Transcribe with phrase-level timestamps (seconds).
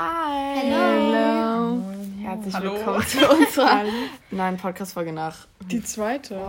[0.00, 0.56] Hi.
[0.56, 1.76] Hello.
[2.22, 2.72] Herzlich Hallo.
[2.72, 3.84] willkommen zu unserer
[4.30, 5.46] neuen Podcast-Folge nach.
[5.70, 6.40] Die zweite.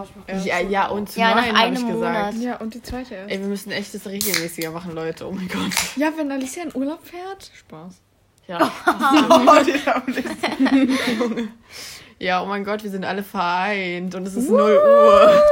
[0.45, 2.33] Ja, ja, und zu Ja, nach neun, habe einem ich gesagt.
[2.33, 2.35] Monat.
[2.35, 3.29] Ja, und die zweite erst.
[3.29, 5.27] Ey, wir müssen echt das regelmäßiger machen, Leute.
[5.27, 5.73] Oh mein Gott.
[5.97, 7.51] Ja, wenn Alicia in Urlaub fährt.
[7.53, 7.95] Spaß.
[8.47, 8.57] Ja.
[12.19, 15.43] ja, oh mein Gott, wir sind alle vereint und es ist 0 Uhr.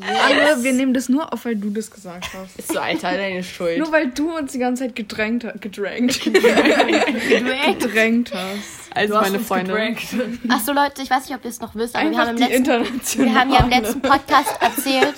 [0.00, 2.58] Alle, wir nehmen das nur auf, weil du das gesagt hast.
[2.58, 3.78] Ist so, Alter, deine Schuld.
[3.78, 5.60] Nur weil du uns die ganze Zeit gedrängt hast.
[6.20, 6.20] Gedrängt.
[7.80, 8.94] gedrängt hast.
[8.94, 9.96] also, meine Freunde.
[10.48, 12.42] Achso, Leute, ich weiß nicht, ob ihr es noch wisst, aber wir haben, im die
[12.42, 15.14] letzten, wir haben ja im letzten Podcast erzählt.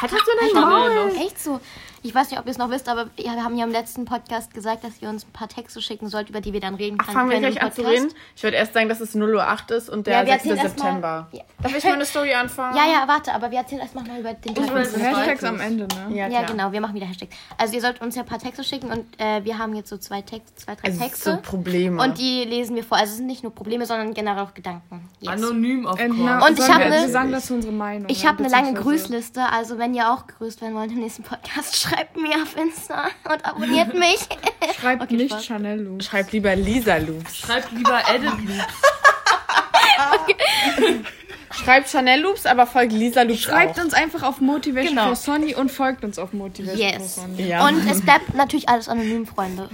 [0.00, 1.10] Hat das so ein Maul?
[1.26, 1.60] Echt so.
[2.02, 4.54] Ich weiß nicht, ob ihr es noch wisst, aber wir haben ja im letzten Podcast
[4.54, 7.10] gesagt, dass ihr uns ein paar Texte schicken sollt, über die wir dann reden Ach,
[7.10, 8.08] fangen wir können gleich an zu reden?
[8.36, 10.44] Ich würde erst sagen, dass es 0 Uhr 8 ist und der Ja, wir 6.
[10.46, 11.28] erzählen erst mal- September.
[11.32, 11.42] Ja.
[11.62, 12.76] Darf ich meine Story anfangen?
[12.76, 14.70] Ja, ja, warte, aber wir erzählen erstmal mal über den Tag.
[14.70, 16.16] Also Hashtags am Ende, ne?
[16.16, 17.34] Ja, Ja, genau, wir machen wieder Hashtags.
[17.56, 19.96] Also ihr sollt uns ja ein paar Texte schicken und äh, wir haben jetzt so
[19.98, 21.30] zwei Texte, zwei, drei Also, Texte.
[21.30, 22.02] sind so Probleme.
[22.02, 22.96] und die lesen wir vor.
[22.98, 25.08] Also es sind nicht nur Probleme, sondern generell auch Gedanken.
[25.20, 25.32] Yes.
[25.32, 28.08] Anonym auf Äh, Und ich sagen hab wir, ne- wir sagen das unsere Meinung.
[28.08, 31.87] Ich habe eine lange Grüßliste, also wenn ihr auch gegrüßt werden wollt im nächsten Podcast,
[31.88, 34.18] schreibt mir auf Insta und abonniert mich.
[34.80, 35.44] Schreibt Okay, nicht Spaß.
[35.46, 36.00] Chanel Lu.
[36.00, 37.36] Schreib lieber Lisa Loops.
[37.38, 38.74] Schreibt lieber Edit Loops.
[41.50, 43.84] Schreibt Chanel Loops, aber folgt Lisa Loops Schreibt auch.
[43.84, 45.06] uns einfach auf Motivation Genau.
[45.08, 47.14] for Sonny und folgt uns auf Motivation Yes.
[47.14, 47.42] for Sonny.
[47.48, 47.66] Ja.
[47.66, 49.68] Und es bleibt natürlich alles anonym, Freunde.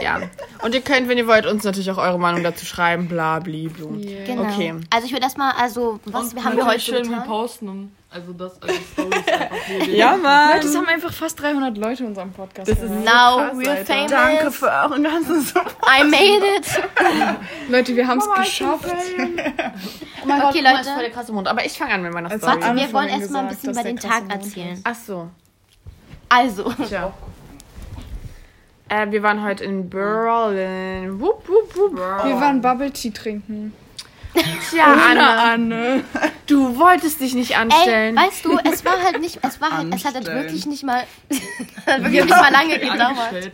[0.00, 0.20] Ja.
[0.62, 3.08] Und ihr könnt, wenn ihr wollt, uns natürlich auch eure Meinung dazu schreiben.
[3.08, 3.96] Bla, bli, blu.
[3.96, 4.24] Yeah.
[4.26, 4.42] Genau.
[4.42, 4.74] Okay.
[4.90, 7.20] Also ich würde erstmal, also was Und haben wir heute schön getan?
[7.22, 7.68] reposten.
[7.68, 9.86] Und also das als Stories einfach.
[9.88, 10.54] Ja, Mann.
[10.54, 12.70] Leute, es haben einfach fast 300 Leute in unserem Podcast.
[12.70, 13.04] Das ist gehört.
[13.04, 13.84] Now krass, we're Alter.
[13.84, 14.10] famous.
[14.10, 15.76] Danke für euren ganzen Support.
[15.86, 16.82] I made it.
[17.68, 18.86] Leute, wir haben es geschafft.
[18.86, 20.64] Oh mein Okay, Gott, Leute.
[20.78, 21.48] das ist voll der krasse Mund.
[21.48, 22.60] Aber ich fange an mit meiner Als Story.
[22.62, 24.80] Warte, wir wollen erstmal ein bisschen über den Tag erzählen.
[24.84, 25.28] Ach so.
[26.30, 27.12] Also, Tja.
[28.88, 31.20] Äh, wir waren heute in Berlin.
[31.20, 31.96] Wupp, wupp, wupp.
[31.96, 33.74] Wir waren Bubble Tea trinken.
[34.70, 36.04] Tja, Anne, Anne.
[36.46, 38.16] du wolltest dich nicht ey, anstellen.
[38.16, 41.04] weißt du, es war halt nicht, es war halt, es hat halt wirklich nicht mal,
[41.28, 43.52] wirklich nicht mal lange gedauert.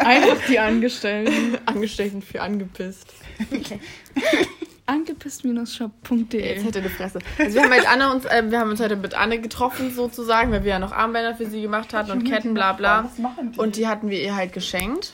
[0.00, 1.58] Einfach die Angestellten.
[1.64, 3.14] Angestellten für angepisst.
[4.86, 7.18] Angepisst-shop.de Jetzt hätte eine Fresse.
[7.38, 10.52] Also wir haben mit Anne uns, äh, wir haben uns heute mit Anne getroffen sozusagen,
[10.52, 13.10] weil wir ja noch Armbänder für sie gemacht hatten und Ketten, bla bla.
[13.56, 15.12] Und die hatten wir ihr halt geschenkt.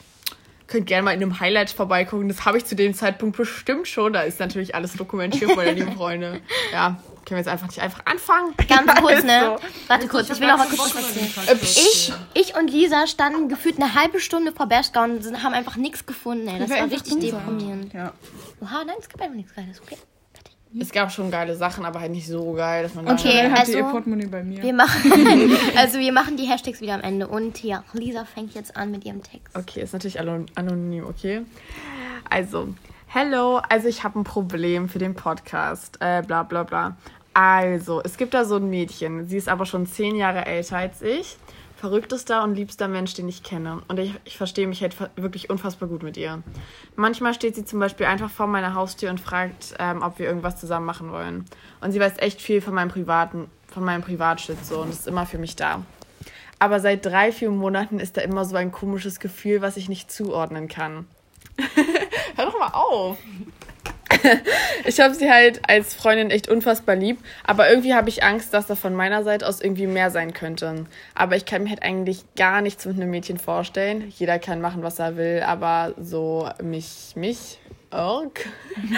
[0.72, 2.28] Könnt gerne mal in einem Highlight vorbeigucken.
[2.28, 4.14] Das habe ich zu dem Zeitpunkt bestimmt schon.
[4.14, 6.40] Da ist natürlich alles dokumentiert, meine lieben Freunde.
[6.72, 6.96] Ja,
[7.26, 8.54] können wir jetzt einfach nicht einfach anfangen?
[8.68, 9.50] Ganz kurz, ne?
[9.50, 11.58] Also, Warte kurz, ich will noch mal kurz was erzählen.
[11.62, 15.76] Ich, ich und Lisa standen gefühlt eine halbe Stunde vor Bershka und sind- haben einfach
[15.76, 16.58] nichts gefunden, ey.
[16.58, 17.36] Das war richtig unser.
[17.38, 17.92] deprimierend.
[17.92, 18.12] Ja.
[18.62, 19.98] Oha, nein, es gibt einfach nichts Geiles, okay?
[20.80, 23.60] Es gab schon geile Sachen, aber halt nicht so geil, dass man Okay, Chanel hatte
[23.60, 24.62] also- ihr Portemonnaie bei mir.
[24.62, 25.12] Wir machen,
[25.76, 27.28] also wir machen die Hashtags wieder am Ende.
[27.28, 29.54] Und ja, Lisa fängt jetzt an mit ihrem Text.
[29.56, 31.42] Okay, ist natürlich anon- anonym, okay?
[32.30, 32.68] Also,
[33.06, 36.96] hello, also ich habe ein Problem für den Podcast, äh, bla bla bla.
[37.34, 41.02] Also, es gibt da so ein Mädchen, sie ist aber schon zehn Jahre älter als
[41.02, 41.36] ich.
[41.82, 43.82] Verrücktester und liebster Mensch, den ich kenne.
[43.88, 46.40] Und ich, ich verstehe mich halt wirklich unfassbar gut mit ihr.
[46.94, 50.60] Manchmal steht sie zum Beispiel einfach vor meiner Haustür und fragt, ähm, ob wir irgendwas
[50.60, 51.44] zusammen machen wollen.
[51.80, 55.26] Und sie weiß echt viel von meinem privaten, von meinem Privatshit so und ist immer
[55.26, 55.82] für mich da.
[56.60, 60.12] Aber seit drei, vier Monaten ist da immer so ein komisches Gefühl, was ich nicht
[60.12, 61.08] zuordnen kann.
[62.36, 63.18] Hör doch mal auf.
[64.84, 68.66] Ich habe sie halt als Freundin echt unfassbar lieb, aber irgendwie habe ich Angst, dass
[68.66, 70.86] da von meiner Seite aus irgendwie mehr sein könnte.
[71.14, 74.12] Aber ich kann mir halt eigentlich gar nichts mit einem Mädchen vorstellen.
[74.18, 77.58] Jeder kann machen, was er will, aber so mich, mich,
[77.92, 78.46] Ork.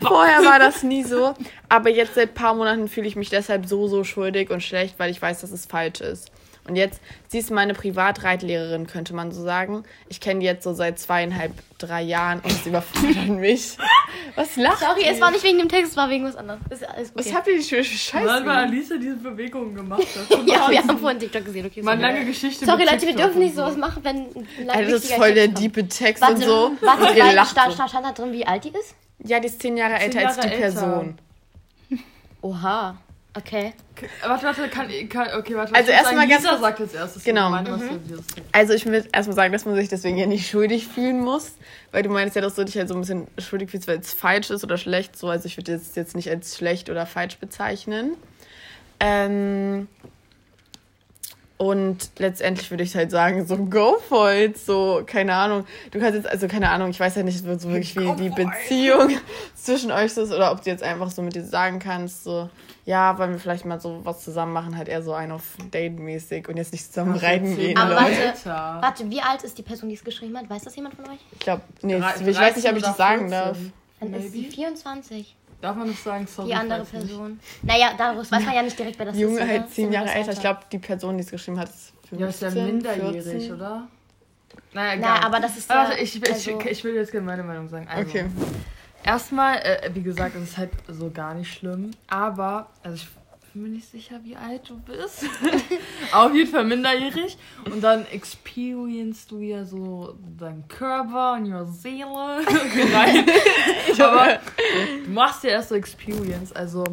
[0.00, 1.34] Vorher war das nie so,
[1.68, 5.10] aber jetzt seit paar Monaten fühle ich mich deshalb so, so schuldig und schlecht, weil
[5.10, 6.30] ich weiß, dass es falsch ist.
[6.68, 9.82] Und jetzt, sie ist meine Privatreitlehrerin, könnte man so sagen.
[10.08, 13.76] Ich kenne die jetzt so seit zweieinhalb, drei Jahren und sie überfordert mich.
[14.36, 16.60] Was lacht Sorry, es war nicht wegen dem Text, es war wegen was anderes.
[16.70, 17.24] Ist alles gut.
[17.24, 18.26] Was habt ihr denn für Scheiße?
[18.26, 20.38] Weil weil Alice diese Bewegungen gemacht hat.
[20.46, 21.66] ja, wir haben vorhin TikTok gesehen.
[21.66, 22.12] Okay, Mal sorry.
[22.12, 22.64] lange Geschichte.
[22.64, 24.16] sorry Leute, wir dürfen nicht sowas machen, wenn
[24.60, 26.72] ein Alter, das ist voll der diepe Text und so.
[26.80, 28.94] warte, und ihr weil lacht stand, da drin, wie alt die ist?
[29.24, 30.48] Ja, die ist zehn Jahre älter als die.
[30.48, 31.18] Person.
[32.40, 32.96] Oha.
[33.34, 33.72] Okay.
[33.96, 35.74] Okay, Warte, warte, kann, kann okay, warte.
[35.74, 37.24] Also ich muss erst mal sagen, ganz Lisa sagt jetzt erstes.
[37.24, 37.48] Genau.
[37.50, 41.20] Meine, das- Also ich will erstmal sagen, dass man sich deswegen ja nicht schuldig fühlen
[41.20, 41.52] muss,
[41.92, 44.12] weil du meinst ja, dass du dich halt so ein bisschen schuldig fühlst, weil es
[44.12, 45.16] falsch ist oder schlecht.
[45.16, 48.16] So, also ich würde das jetzt nicht als schlecht oder falsch bezeichnen.
[49.00, 49.88] Ähm,
[51.58, 55.64] Und letztendlich würde ich halt sagen, so go for it, so, keine Ahnung.
[55.92, 59.10] Du kannst jetzt, also keine Ahnung, ich weiß ja nicht so wirklich, wie die Beziehung
[59.54, 62.50] zwischen euch ist oder ob du jetzt einfach so mit dir sagen kannst, so,
[62.84, 66.48] ja, wollen wir vielleicht mal so was zusammen machen, halt eher so ein auf Date-mäßig
[66.48, 67.78] und jetzt nicht zusammen reiten gehen.
[67.78, 68.34] Aber Leute.
[68.44, 70.50] warte, warte, wie alt ist die Person, die es geschrieben hat?
[70.50, 71.20] Weiß das jemand von euch?
[71.30, 73.56] Ich glaube, nee, ich weiß nicht, ob ich 13 das sagen darf.
[73.56, 73.72] 14.
[74.00, 74.52] Dann ist sie Maybe?
[74.54, 75.36] 24.
[75.62, 76.26] Darf man das sagen?
[76.26, 77.06] Sorry, Die andere weiß nicht.
[77.06, 77.40] Person.
[77.62, 79.42] Naja, daraus weiß man ja nicht direkt, wer das Junge ist.
[79.44, 79.48] oder?
[79.52, 80.32] halt zehn Jahre älter.
[80.32, 83.54] Ich glaube, die Person, die es geschrieben hat, ist 15, Ja, ist ja minderjährig, 14.
[83.54, 83.88] oder?
[84.74, 85.24] Naja, Na, egal.
[85.24, 87.86] aber das ist Warte, ja, ich, ich, also- ich will jetzt gerne meine Meinung sagen.
[87.88, 88.26] Also, Okay.
[89.04, 91.90] Erstmal, äh, wie gesagt, es ist halt so gar nicht schlimm.
[92.08, 93.08] Aber, also ich
[93.52, 95.24] bin mir nicht sicher, wie alt du bist.
[96.12, 97.36] Auf jeden Fall minderjährig.
[97.64, 102.04] Und dann experienst du ja so deinen Körper und ihre Seele.
[102.92, 103.26] Nein.
[104.00, 104.40] aber
[105.04, 106.52] du machst ja erst so Experience.
[106.52, 106.84] Also,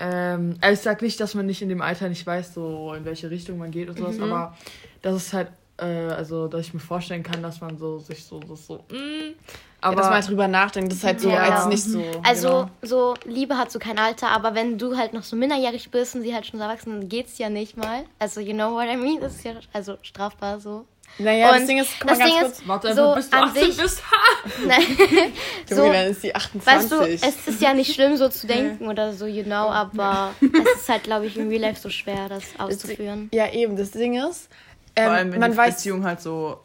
[0.00, 3.04] ähm, also ich sag nicht, dass man nicht in dem Alter nicht weiß, so in
[3.04, 4.56] welche Richtung man geht und sowas, aber
[5.02, 5.48] das ist halt,
[5.84, 9.34] also, dass ich mir vorstellen kann, dass man so sich so, das so, mm, Ja,
[9.80, 11.42] aber dass man halt drüber nachdenkt, das ist halt so Ja.
[11.42, 12.02] als nicht so.
[12.24, 12.70] Also, genau.
[12.82, 16.22] so, Liebe hat so kein Alter, aber wenn du halt noch so minderjährig bist und
[16.22, 18.04] sie halt schon so erwachsen, dann geht's ja nicht mal.
[18.18, 19.20] Also, you know what I mean?
[19.20, 20.86] Das ist ja also strafbar so.
[21.18, 22.58] Naja, das und Ding ist, guck das mal ganz Ding kurz.
[22.58, 24.02] ist- Warte So, bis du an 18 sich- bist.
[24.10, 24.50] Ha!
[24.66, 24.82] Nein.
[24.98, 25.32] Junge,
[25.68, 26.66] so, dann ist die 28.
[26.66, 30.34] weißt du, es ist ja nicht schlimm, so zu denken oder so, you know, aber
[30.40, 33.28] es ist halt, glaube ich, im Real Life so schwer, das auszuführen.
[33.32, 34.48] ja, eben, das Ding ist,
[34.96, 35.74] Vor ähm, allem, wenn man die weiß.
[35.76, 36.58] Beziehung halt so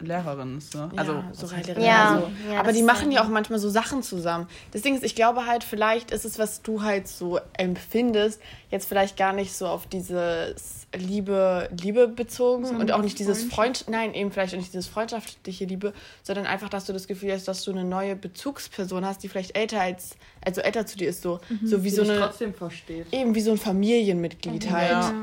[0.00, 0.90] Lehrerin ist, ne?
[0.96, 2.52] Also, ja, so halt heißt- ja, Ja, so.
[2.52, 4.48] ja, aber die machen ja- auch manchmal so Sachen zusammen.
[4.72, 8.40] Das Ding ist, ich glaube halt, vielleicht ist es, was du halt so empfindest,
[8.70, 13.84] jetzt vielleicht gar nicht so auf dieses Liebe, Liebe bezogen und auch nicht dieses Freund,
[13.88, 15.92] nein, eben vielleicht auch nicht dieses freundschaftliche Liebe,
[16.24, 19.56] sondern einfach, dass du das Gefühl hast, dass du eine neue Bezugsperson hast, die vielleicht
[19.56, 23.06] älter als, also älter zu dir ist, so, so wie Die so eine, trotzdem versteht.
[23.12, 24.90] eben wie so ein Familienmitglied halt.
[24.90, 25.14] Ja.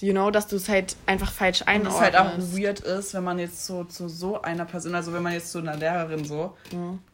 [0.00, 1.96] You know, dass du es halt einfach falsch Und einordnest.
[1.96, 5.22] es halt auch weird ist, wenn man jetzt so zu so einer Person, also wenn
[5.24, 6.56] man jetzt zu einer Lehrerin so,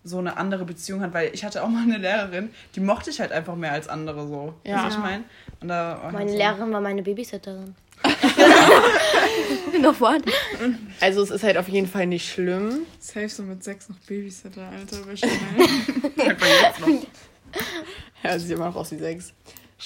[0.04, 3.20] so eine andere Beziehung hat, weil ich hatte auch mal eine Lehrerin, die mochte ich
[3.20, 4.52] halt einfach mehr als andere so.
[4.64, 4.84] Ja.
[4.84, 5.24] Weißt du, ich meine?
[5.60, 7.74] Und da Meine so- Lehrerin war meine Babysitterin.
[9.80, 10.22] Noch what?
[11.00, 12.80] Also es ist halt auf jeden Fall nicht schlimm.
[12.98, 14.98] Safe so mit sechs noch Babysitter, Alter.
[15.06, 16.28] Geil.
[16.28, 16.88] Einfach jetzt noch.
[18.22, 19.32] Ja, sie sieht immer noch aus wie sechs.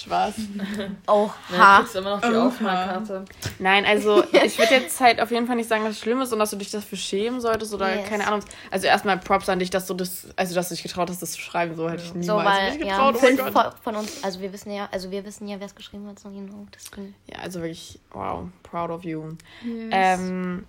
[0.01, 0.35] Spaß.
[1.07, 2.47] Oh, Ja, du kriegst immer noch die Oha.
[2.47, 3.35] Aufmerksamkeit.
[3.59, 6.31] Nein, also ich würde jetzt halt auf jeden Fall nicht sagen, dass es schlimm ist
[6.33, 8.07] und dass du dich dafür schämen solltest oder Yes.
[8.09, 8.41] keine Ahnung.
[8.71, 11.31] Also erstmal Props an dich, dass du das, also dass du dich getraut hast, das
[11.31, 11.75] zu schreiben.
[11.75, 13.15] So hätte ich niemals So, weil, mich ja, getraut.
[13.17, 13.73] oh mein fünf Gott.
[13.83, 16.19] von, von uns, also wir wissen ja, also wir wissen ja, wer es geschrieben hat,
[16.19, 17.15] so, you know, deswegen.
[17.27, 19.23] Ja, also wirklich, wow, proud of you.
[19.63, 19.89] Yes.
[19.91, 20.65] Ähm,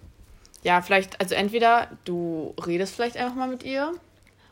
[0.62, 3.92] ja, vielleicht, also entweder du redest vielleicht einfach mal mit ihr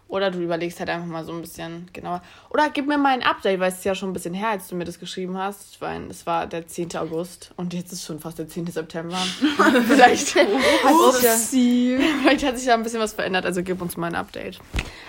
[0.09, 2.23] oder du überlegst halt einfach mal so ein bisschen genauer.
[2.51, 4.69] Oder gib mir mal ein Update, weil es ist ja schon ein bisschen her, als
[4.69, 5.75] du mir das geschrieben hast.
[5.75, 6.97] Ich meine, es war der 10.
[6.97, 8.67] August und jetzt ist schon fast der 10.
[8.69, 9.17] September.
[9.87, 13.97] vielleicht, hat sich ja, vielleicht hat sich ja ein bisschen was verändert, also gib uns
[13.99, 14.59] mal ein Update.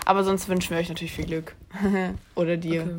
[0.04, 1.54] Aber sonst wünschen wir euch natürlich viel Glück.
[2.34, 2.82] oder dir.
[2.82, 2.92] Okay.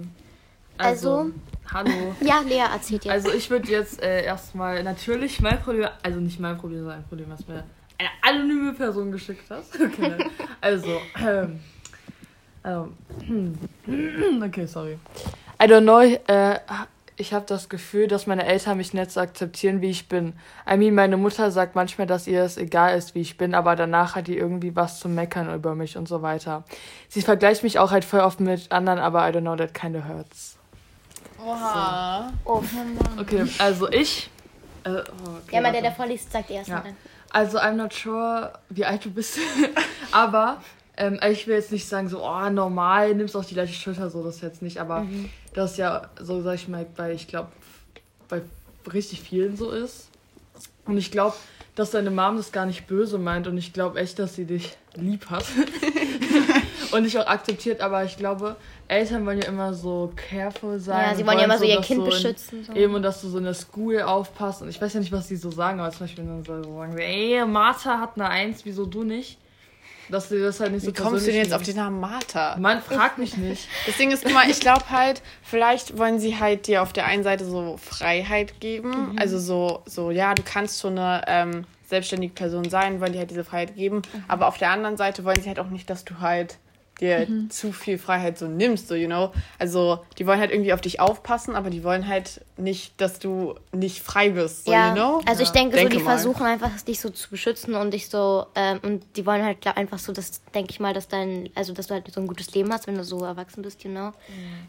[0.80, 1.32] Also-
[1.72, 2.16] hallo.
[2.22, 3.14] Ja, Lea erzählt jetzt.
[3.14, 7.08] Also ich würde jetzt äh, erstmal natürlich mein Problem, also nicht mein Problem, sondern ein
[7.08, 7.64] Problem, was mir
[8.00, 9.64] eine anonyme Person geschickt hat.
[9.76, 10.16] Okay,
[10.60, 11.60] also, ähm,
[12.64, 13.58] ähm,
[14.44, 14.98] okay, sorry.
[15.62, 16.60] I don't know, äh,
[17.18, 20.34] ich habe das Gefühl, dass meine Eltern mich nicht so akzeptieren, wie ich bin.
[20.70, 23.76] I mean, meine Mutter sagt manchmal, dass ihr es egal ist, wie ich bin, aber
[23.76, 26.64] danach hat die irgendwie was zu meckern über mich und so weiter.
[27.10, 30.04] Sie vergleicht mich auch halt voll oft mit anderen, aber I don't know, that kinda
[30.08, 30.58] hurts.
[31.44, 32.32] Oha.
[32.46, 32.64] oh,
[33.20, 34.30] Okay, also ich.
[34.84, 34.94] Äh, oh,
[35.46, 36.78] okay, ja, mal der, der vorliest, sagt erst Ja.
[36.78, 36.98] mal dann.
[37.34, 39.38] Also, I'm not sure, wie alt du bist.
[40.12, 40.62] aber
[40.98, 44.24] ähm, ich will jetzt nicht sagen, so, oh, normal, nimmst auch die gleiche Schulter, so,
[44.24, 44.80] das jetzt nicht.
[44.80, 45.06] Aber
[45.54, 47.50] das ist ja, so sag ich mal, bei, ich glaube,
[48.28, 48.42] bei
[48.92, 50.10] richtig vielen so ist.
[50.86, 51.36] Und ich glaube,
[51.76, 53.48] dass deine Mom das gar nicht böse meint.
[53.48, 55.46] Und ich glaube echt, dass sie dich lieb hat.
[56.92, 57.82] und dich auch akzeptiert.
[57.82, 58.56] Aber ich glaube,
[58.88, 61.12] Eltern wollen ja immer so careful sein.
[61.12, 62.64] Ja, sie wollen ja immer so ihr dass Kind in- beschützen.
[62.66, 62.74] So.
[62.74, 64.62] Eben, und dass du so in der School aufpasst.
[64.62, 66.76] Und ich weiß ja nicht, was die so sagen, aber zum Beispiel wenn dann so
[66.78, 69.38] sagen, sie, ey, Martha hat eine Eins, wieso du nicht?
[70.12, 72.58] Dass du das halt nicht Wie so kommst du denn jetzt auf den Namen Martha?
[72.58, 73.68] Mann, frag mich nicht.
[73.86, 77.24] Das Ding ist, mal, ich glaube halt, vielleicht wollen sie halt dir auf der einen
[77.24, 79.16] Seite so Freiheit geben.
[79.18, 83.32] Also so, so, ja, du kannst schon eine ähm, selbstständige Person sein, wollen dir halt
[83.32, 84.02] diese Freiheit geben.
[84.28, 86.58] Aber auf der anderen Seite wollen sie halt auch nicht, dass du halt
[87.02, 89.32] dir zu viel Freiheit so nimmst, so, you know.
[89.60, 93.56] Also, die wollen halt irgendwie auf dich aufpassen, aber die wollen halt nicht, dass du
[93.72, 95.22] nicht frei bist, so, ja, you know.
[95.26, 95.54] also ich Ja.
[95.56, 96.12] denke, Denke so, die mal.
[96.16, 99.78] versuchen einfach, dich so zu beschützen und dich so, ähm, und die wollen halt glaub,
[99.78, 102.54] einfach so, dass, denke ich mal, dass dein, also dass du halt so ein gutes
[102.54, 104.12] Leben hast, wenn du so erwachsen bist, you know.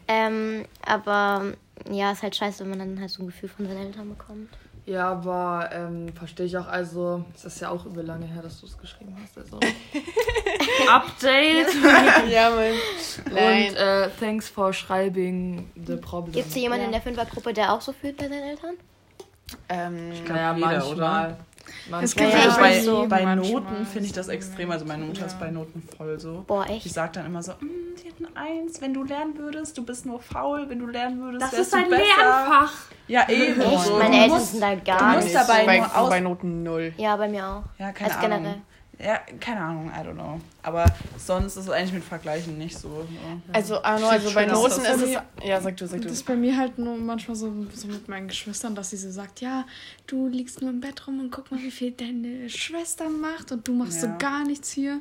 [0.07, 1.53] Ähm, aber
[1.91, 4.49] ja, ist halt scheiße, wenn man dann halt so ein Gefühl von seinen Eltern bekommt.
[4.85, 6.67] Ja, aber ähm, verstehe ich auch.
[6.67, 9.37] Also, es ist ja auch über lange her, dass du es geschrieben hast.
[9.37, 9.57] Also,
[10.89, 11.67] Update!
[12.29, 12.73] ja, Mann.
[13.33, 13.69] Nein.
[13.69, 16.33] Und äh, thanks for schreibing the problem.
[16.33, 16.87] Gibt es hier jemanden Ja.
[16.87, 18.75] in der Fünfergruppe, der auch so fühlt bei seinen Eltern?
[19.69, 20.79] ähm, naja, jeder, manchmal.
[20.97, 21.37] manchmal.
[21.52, 24.71] Es gibt Ja, ja, ich bei, so, bei Noten finde ich das extrem.
[24.71, 25.39] Also meine Mutter ist Ja.
[25.39, 26.43] bei Noten voll so.
[26.47, 26.89] Boah, Die echt?
[26.93, 30.05] sagt dann immer so, "Mm, sie hat eine Eins, wenn du lernen würdest, du bist
[30.05, 32.03] nur faul, wenn du lernen würdest, Das ist du ein besser.
[32.17, 32.73] Lernfach.
[33.07, 33.59] Ja, eben.
[33.61, 33.79] Echt?
[33.85, 35.35] So, Meine du Eltern musst- sind da du gar musst nicht.
[35.35, 36.93] dabei bei, nur aus- bei Noten null.
[36.97, 37.63] Ja, bei mir auch.
[37.79, 38.37] Ja, keine Also Ahnung.
[38.39, 38.61] generell.
[38.99, 40.39] Ja, keine Ahnung, I don't know.
[40.61, 40.85] Aber
[41.17, 42.89] sonst ist es eigentlich mit Vergleichen nicht so.
[42.89, 43.05] so.
[43.51, 45.13] Also, nur, also bei Noten ist es.
[45.15, 46.03] bei Ja, sag du, sag du.
[46.07, 49.09] Das ist bei mir halt nur manchmal so, so mit meinen Geschwistern, dass sie so
[49.11, 49.65] sagt, ja,
[50.07, 53.67] du liegst nur im Bett rum und guck mal, wie viel deine Schwester macht und
[53.67, 54.09] du machst Ja.
[54.11, 54.99] so gar nichts hier.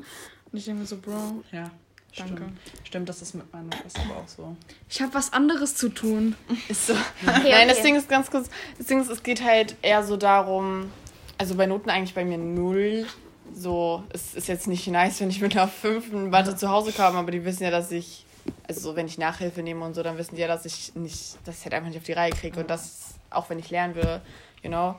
[0.51, 1.71] Und ich denke mir so, Bro, Ja,
[2.17, 2.35] Danke.
[2.35, 2.59] stimmt.
[2.85, 4.57] Stimmt, das ist mit meiner Schwester aber auch so.
[4.89, 6.35] ich habe was anderes zu tun.
[6.69, 6.95] Ist so.
[7.27, 7.87] Okay, Nein, das okay.
[7.87, 8.49] Ding ist ganz kurz.
[8.79, 10.91] Das Ding ist, es geht halt eher so darum.
[11.39, 13.07] Also bei Noten eigentlich bei mir null.
[13.55, 17.17] So, es ist jetzt nicht nice, wenn ich mit einer fünften Mathe zu Hause kam,
[17.17, 18.25] aber die wissen ja, dass ich.
[18.67, 21.37] Also so, wenn ich Nachhilfe nehme und so, dann wissen die ja, dass ich nicht,
[21.45, 23.95] dass ich halt einfach nicht auf die Reihe kriege und das, auch wenn ich lernen
[23.95, 24.21] will,
[24.63, 24.97] you know.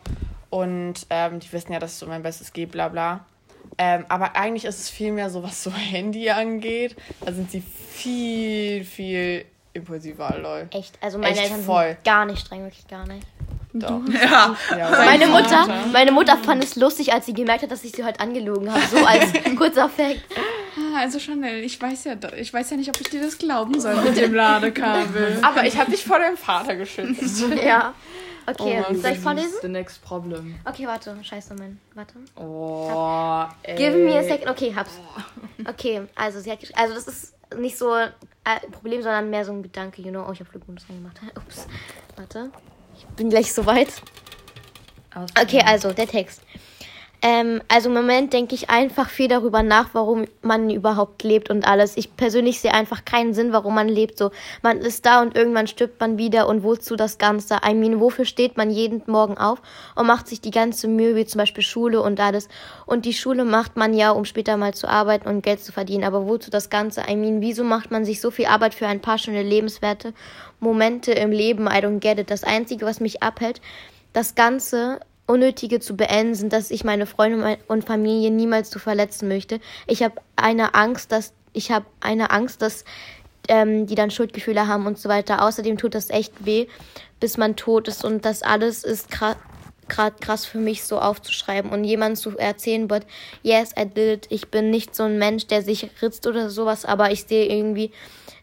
[0.49, 3.25] Und ähm, die wissen ja, dass ich so mein Bestes gebe, bla bla.
[3.77, 6.95] Ähm, aber eigentlich ist es viel mehr so, was so Handy angeht.
[7.25, 10.67] Da sind sie viel, viel impulsiver, lol.
[10.71, 10.97] Echt?
[11.01, 11.87] Also meine Echt Eltern voll.
[11.87, 13.25] sind gar nicht streng, wirklich gar nicht.
[13.73, 14.01] Doch.
[14.07, 14.55] Ja.
[14.77, 17.91] Ja, Meine mein Mutter, meine Mutter fand es lustig, als sie gemerkt hat, dass ich
[17.91, 18.81] sie heute angelogen habe.
[18.91, 19.25] So als
[19.57, 20.21] kurzer Fact.
[20.77, 23.79] Ah, also Chanel, ich weiß ja, ich weiß ja nicht, ob ich dir das glauben
[23.79, 25.39] soll mit dem Ladekabel.
[25.43, 27.43] Aber ich habe dich vor deinem Vater geschützt.
[27.63, 27.93] Ja.
[28.45, 29.01] Okay, Oh Mann.
[29.01, 29.53] soll ich vorlesen?
[29.61, 30.55] The next problem.
[30.65, 31.15] Okay, warte.
[31.23, 31.79] Scheiße, mein.
[31.95, 32.15] Warte.
[32.35, 33.77] Oh, ey.
[33.77, 34.49] Give me a second.
[34.49, 34.91] Okay, hab's.
[35.65, 38.11] Okay, also sie hat also das ist nicht so ein
[38.71, 40.25] Problem, sondern mehr so ein Gedanke, you know.
[40.27, 41.21] Oh, ich habe Flugmodus reingemacht.
[41.37, 41.67] Ups.
[42.17, 42.51] Warte.
[43.15, 43.89] Bin gleich soweit.
[45.39, 46.41] Okay, also der Text.
[47.25, 51.65] Ähm, also im Moment denke ich einfach viel darüber nach, warum man überhaupt lebt und
[51.65, 51.95] alles.
[51.95, 54.17] Ich persönlich sehe einfach keinen Sinn, warum man lebt.
[54.17, 57.61] So, man ist da und irgendwann stirbt man wieder und wozu das Ganze?
[57.65, 59.61] I mean, wofür steht man jeden Morgen auf
[59.95, 62.49] und macht sich die ganze Mühe, wie zum Beispiel Schule und alles.
[62.85, 66.03] Und die Schule macht man ja, um später mal zu arbeiten und Geld zu verdienen.
[66.03, 67.03] Aber wozu das Ganze?
[67.09, 70.13] I mean, wieso macht man sich so viel Arbeit für ein paar schöne lebenswerte
[70.59, 71.67] Momente im Leben?
[71.67, 72.29] I don't get it.
[72.29, 73.61] Das Einzige, was mich abhält,
[74.11, 74.99] das Ganze
[75.33, 79.59] Unnötige zu beenden, sind, dass ich meine Freunde und Familie niemals zu verletzen möchte.
[79.87, 82.85] Ich habe eine Angst, dass ich habe eine Angst, dass
[83.47, 85.43] ähm, die dann Schuldgefühle haben und so weiter.
[85.43, 86.67] Außerdem tut das echt weh,
[87.19, 89.39] bis man tot ist und das alles ist gerade
[90.19, 93.01] krass für mich so aufzuschreiben und jemandem zu erzählen, but
[93.41, 94.27] yes, I did it.
[94.29, 97.91] Ich bin nicht so ein Mensch, der sich ritzt oder sowas, aber ich sehe irgendwie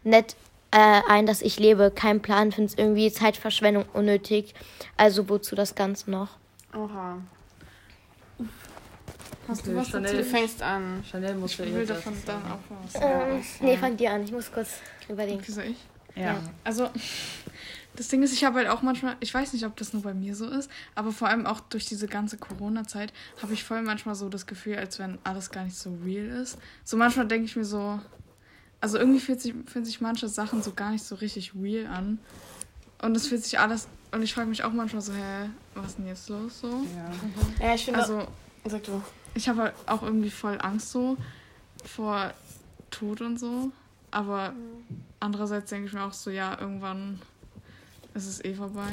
[0.03, 0.35] nett
[0.71, 1.89] äh, ein, dass ich lebe.
[1.93, 4.53] Kein Plan, finde es irgendwie Zeitverschwendung unnötig.
[4.97, 6.40] Also wozu das Ganze noch?
[6.75, 7.17] Oha.
[9.47, 10.17] Hast du Okay, was Chanel.
[10.17, 11.03] Du fängst an.
[11.09, 13.01] Chanel muss Ich ja will jetzt davon dann auch was.
[13.01, 14.23] Ähm, nee, fang dir an.
[14.23, 15.45] Ich muss kurz überlegen.
[15.45, 15.77] Wie soll ich?
[16.15, 16.41] Ja.
[16.63, 16.89] Also,
[17.95, 20.13] das Ding ist, ich habe halt auch manchmal, ich weiß nicht, ob das nur bei
[20.13, 24.15] mir so ist, aber vor allem auch durch diese ganze Corona-Zeit habe ich voll manchmal
[24.15, 26.57] so das Gefühl, als wenn alles gar nicht so real ist.
[26.83, 27.99] So manchmal denke ich mir so,
[28.79, 32.19] also irgendwie fühlt sich, fühlen sich manche Sachen so gar nicht so richtig real an.
[33.01, 35.97] Und es fühlt sich alles, und ich frage mich auch manchmal so, hä, was ist
[35.97, 36.67] denn jetzt los so?
[36.69, 37.67] Ja.
[37.67, 37.99] Ja, ich finde.
[38.01, 38.27] Also,
[38.65, 39.01] sag du.
[39.33, 41.17] ich habe halt auch irgendwie voll Angst so
[41.85, 42.33] vor
[42.89, 43.71] Tod und so.
[44.11, 44.53] Aber
[45.19, 47.21] andererseits denke ich mir auch so, ja, irgendwann
[48.13, 48.89] ist es eh vorbei.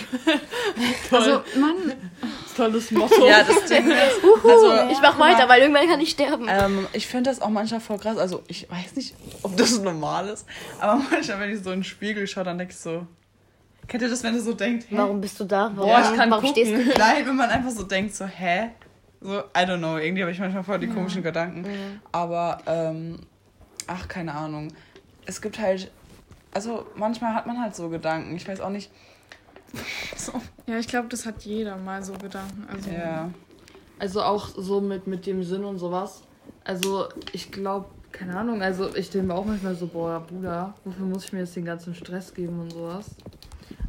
[1.10, 1.92] also, Mann,
[2.56, 3.26] Tolles Motto.
[3.26, 6.46] ja, das Ding ist, also, Ich mach weiter, weil irgendwann kann ich sterben.
[6.48, 8.16] Ähm, ich finde das auch manchmal voll krass.
[8.16, 10.46] Also, ich weiß nicht, ob das normal ist,
[10.78, 13.06] aber manchmal, wenn ich so in den Spiegel schaue, dann denke ich so.
[13.90, 14.96] Kennt ihr das, wenn ihr so denkt, hä?
[14.96, 15.72] Warum bist du da?
[15.74, 16.64] Warum, Boah, ich kann warum gucken.
[16.64, 16.96] stehst du?
[16.96, 18.70] Nein, wenn man einfach so denkt, so, hä?
[19.20, 21.66] So, I don't know, irgendwie habe ich manchmal voll die komischen Gedanken.
[22.12, 23.18] Aber, ähm,
[23.88, 24.72] ach, keine Ahnung.
[25.26, 25.90] Es gibt halt,
[26.54, 28.36] also manchmal hat man halt so Gedanken.
[28.36, 28.92] Ich weiß auch nicht.
[30.16, 30.32] So.
[30.66, 32.68] ja, ich glaube, das hat jeder mal so Gedanken.
[32.72, 33.28] Also, Ja.
[33.98, 36.22] Also auch so mit, mit dem Sinn und sowas.
[36.62, 41.06] Also ich glaube, keine Ahnung, also ich denke mir auch manchmal so, boah, Bruder, wofür
[41.06, 43.06] muss ich mir jetzt den ganzen Stress geben und sowas?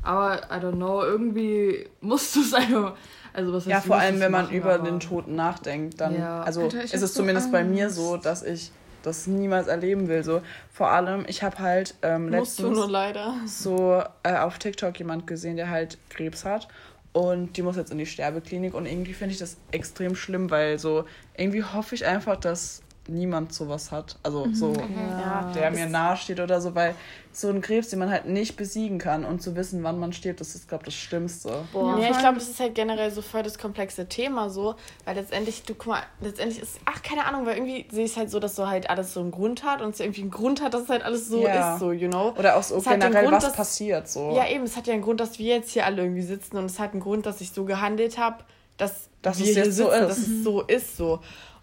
[0.03, 2.95] Aber, I don't know, irgendwie musst du es einfach,
[3.33, 6.15] also was heißt, Ja, vor allem, wenn man machen, über aber- den Toten nachdenkt, dann,
[6.17, 6.41] Ja.
[6.41, 7.95] also Alter, ist es so zumindest bei mir Angst.
[7.97, 8.71] so, dass ich
[9.03, 10.23] das niemals erleben will.
[10.23, 10.41] So,
[10.71, 13.33] vor allem, ich habe halt ähm, letztens nur leider.
[13.47, 16.67] so äh, auf TikTok jemand gesehen, der halt Krebs hat
[17.11, 20.77] und die muss jetzt in die Sterbeklinik und irgendwie finde ich das extrem schlimm, weil
[20.77, 21.05] so
[21.35, 24.17] irgendwie hoffe ich einfach, dass niemand sowas hat.
[24.23, 25.51] Also so, Ja.
[25.55, 26.95] der mir nahe steht oder so, weil
[27.33, 30.39] so ein Krebs, den man halt nicht besiegen kann und zu wissen, wann man stirbt,
[30.39, 31.63] das ist, glaube ich, das Schlimmste.
[31.73, 31.97] Boah.
[31.99, 35.63] Ja, ich glaube, das ist halt generell so voll das komplexe Thema so, weil letztendlich,
[35.63, 38.39] du guck mal, letztendlich ist, ach, keine Ahnung, weil irgendwie sehe ich es halt so,
[38.39, 40.83] dass so halt alles so einen Grund hat und es irgendwie einen Grund hat, dass
[40.83, 41.73] es halt alles so Ja.
[41.73, 42.33] ist, so, you know.
[42.37, 44.07] Oder auch so Es hat den generell, Grund, was dass- passiert.
[44.09, 44.33] So.
[44.35, 46.65] Ja, eben, es hat ja einen Grund, dass wir jetzt hier alle irgendwie sitzen und
[46.65, 48.43] es hat einen Grund, dass ich so gehandelt habe,
[48.77, 50.09] dass, Dass wir es hier jetzt so sitzen, ist.
[50.09, 51.19] dass es so ist, so.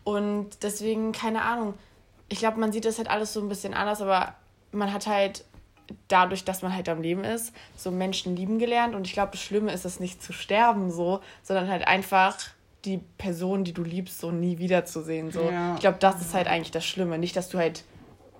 [0.08, 1.74] Und deswegen, keine Ahnung,
[2.30, 4.34] ich glaube, man sieht das halt alles so ein bisschen anders, aber
[4.72, 5.44] man hat halt
[6.08, 9.42] dadurch, dass man halt am Leben ist, so Menschen lieben gelernt und ich glaube, das
[9.42, 12.38] Schlimme ist es nicht zu sterben so, sondern halt einfach
[12.86, 15.30] die Person, die du liebst, so nie wiederzusehen.
[15.30, 15.42] So.
[15.42, 15.74] Ja.
[15.74, 17.18] Ich glaube, das ist halt eigentlich das Schlimme.
[17.18, 17.84] Nicht, dass du halt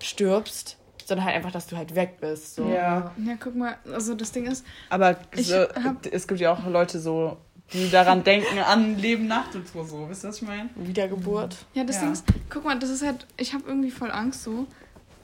[0.01, 2.55] stirbst, sondern halt einfach, dass du halt weg bist.
[2.55, 2.67] So.
[2.67, 3.11] Ja.
[3.23, 5.65] Ja, guck mal, also das Ding ist, Aber so,
[6.09, 7.37] es gibt ja auch Leute so,
[7.73, 10.07] die daran denken, an Leben nach dem Tod so.
[10.09, 10.69] Wisst ihr, was ich meine?
[10.75, 11.55] Wiedergeburt.
[11.73, 12.01] ja, das Ja.
[12.03, 14.65] Ding ist, guck mal, das ist halt, ich habe irgendwie voll Angst so.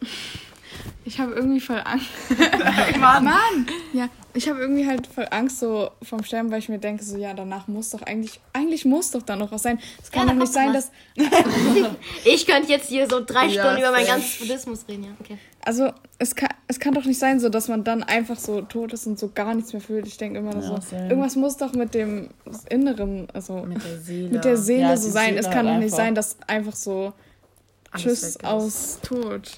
[1.06, 2.08] Ich habe irgendwie voll Angst.
[3.00, 3.66] Mann!
[3.94, 7.16] Ja, ich habe irgendwie halt voll Angst so vom Sterben, weil ich mir denke, so
[7.18, 9.80] ja, danach muss doch eigentlich, eigentlich muss doch da noch was sein.
[10.02, 10.92] Es kann Ja, doch nicht sein, kommt dass,
[12.25, 15.10] Ich könnte jetzt hier so drei Ja, Stunden über meinen ganzen Buddhismus reden, ja.
[15.22, 15.38] Okay.
[15.66, 18.94] Also es kann, es kann doch nicht sein, so dass man dann einfach so tot
[18.94, 20.08] ist und so gar nichts mehr fühlt.
[20.08, 21.10] Ich denke immer Ja, so, same.
[21.10, 22.30] irgendwas muss doch mit dem
[22.70, 24.30] Inneren, also Mit der Seele.
[24.30, 25.26] mit der Seele Ja, so die sein.
[25.30, 27.14] Seele es halt kann doch nicht sein, dass einfach so
[27.98, 29.50] Tschüss aus Tod.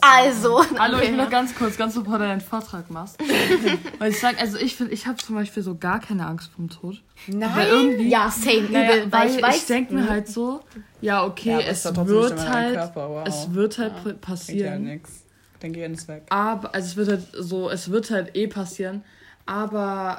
[0.00, 0.64] Also.
[0.78, 3.16] Hallo, ich will noch ganz kurz, ganz bevor du deinen Vortrag machst.
[4.00, 6.68] Weil ich sag, also ich finde, ich habe zum Beispiel so gar keine Angst vom
[6.68, 7.00] Tod.
[7.28, 7.66] Weil Nein.
[7.70, 9.56] irgendwie, Ja, same, naja, übel, weil ich weiß.
[9.58, 10.60] ich denke mir halt so,
[11.00, 13.24] ja, okay, Ja, es wird halt, Körper, wow.
[13.28, 14.82] es wird halt pr- Bringt ja passieren.
[14.84, 15.23] nix.
[15.64, 16.24] Dein Gehirn ist weg.
[16.28, 19.02] Aber, also es wird halt so, es wird halt eh passieren,
[19.46, 20.18] aber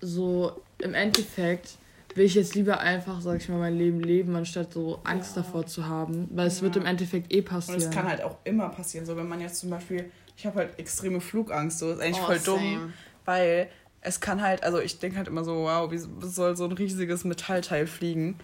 [0.00, 1.70] so im Endeffekt
[2.14, 5.66] will ich jetzt lieber einfach, sag ich mal, mein Leben leben, anstatt so Angst davor
[5.66, 7.80] zu haben, weil es wird im Endeffekt eh Und passieren.
[7.82, 9.04] es kann halt auch immer passieren.
[9.04, 12.26] So, wenn man jetzt zum Beispiel, ich habe halt extreme Flugangst, so ist eigentlich Oh,
[12.26, 12.92] voll dumm, same.
[13.24, 13.68] weil
[14.00, 17.24] es kann halt, also ich denke halt immer so, wow, wie soll so ein riesiges
[17.24, 18.36] Metallteil fliegen?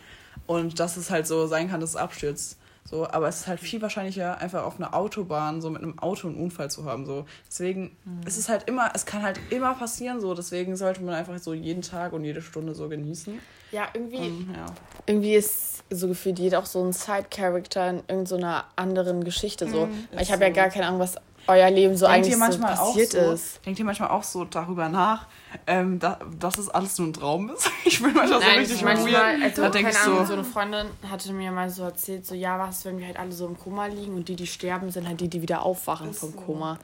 [0.49, 2.59] Und dass es halt so sein kann, dass es abstürzt.
[2.85, 6.29] So, aber es ist halt viel wahrscheinlicher, einfach auf einer Autobahn so mit einem Auto
[6.29, 7.07] einen Unfall zu haben.
[7.07, 7.25] So.
[7.47, 10.35] Deswegen es ist halt immer, es kann halt immer passieren, so.
[10.35, 13.39] Deswegen sollte man einfach so jeden Tag und jede Stunde so genießen.
[13.73, 14.67] Ja, irgendwie, Und, ja.
[15.07, 19.69] irgendwie ist so gefühlt jeder auch so ein Side-Character in irgendeiner anderen Geschichte.
[19.69, 19.89] So.
[20.13, 20.55] Weil ich habe ja so.
[20.57, 21.17] gar keine Ahnung, was
[21.51, 23.65] euer Leben so Denkt eigentlich ihr so manchmal auch passiert so, ist.
[23.65, 25.27] Denkt ihr manchmal auch so darüber nach,
[25.67, 27.71] ähm, da, dass es alles nur ein Traum ist?
[27.85, 30.33] Ich bin manchmal so Nein, richtig manchmal, also, da denke keine ich Ahnung, so, so
[30.35, 33.47] eine Freundin hatte mir mal so erzählt, so, ja, was, wenn wir halt alle so
[33.47, 36.79] im Koma liegen und die, die sterben, sind halt die, die wieder aufwachen vom Koma.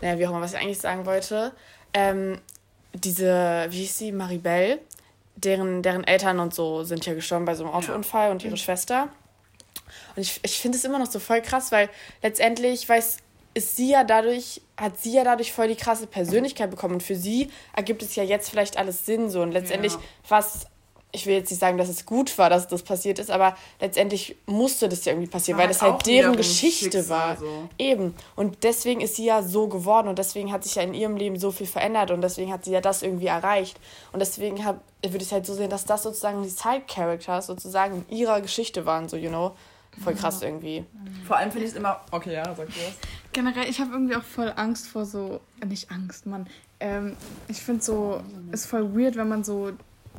[0.00, 1.52] Naja, wie auch immer, was ich eigentlich sagen wollte,
[1.92, 2.38] ähm,
[2.94, 4.80] diese, wie hieß sie, Maribel,
[5.36, 9.08] deren, deren Eltern und so sind ja gestorben bei so einem Autounfall und ihre Schwester.
[10.16, 11.88] Und ich, ich finde es immer noch so voll krass, weil
[12.22, 13.18] letztendlich weiß,
[13.54, 16.94] ist sie ja dadurch, hat sie ja dadurch voll die krasse Persönlichkeit bekommen.
[16.94, 19.42] Und für sie ergibt es ja jetzt vielleicht alles Sinn so.
[19.42, 19.98] Und letztendlich, Ja.
[20.28, 20.66] was,
[21.12, 24.36] ich will jetzt nicht sagen, dass es gut war, dass das passiert ist, aber letztendlich
[24.46, 27.36] musste das ja irgendwie passieren, War weil das halt deren Geschichte Schicksal war.
[27.36, 27.68] so.
[27.78, 28.14] Eben.
[28.36, 31.36] Und deswegen ist sie ja so geworden und deswegen hat sich ja in ihrem Leben
[31.36, 33.80] so viel verändert und deswegen hat sie ja das irgendwie erreicht.
[34.12, 38.16] Und deswegen hab, würde ich halt so sehen, dass das sozusagen die Side-Characters sozusagen in
[38.16, 39.50] ihrer Geschichte waren, so, you know.
[39.98, 40.84] Voll krass irgendwie.
[41.26, 42.98] vor allem finde ich es immer, okay, ja, sag du das.
[43.32, 46.46] Generell, ich habe irgendwie auch voll Angst vor so, äh, nicht Angst, Mann.
[46.80, 47.16] Ähm,
[47.48, 48.22] ich finde so,
[48.52, 49.72] ist voll weird, wenn man so,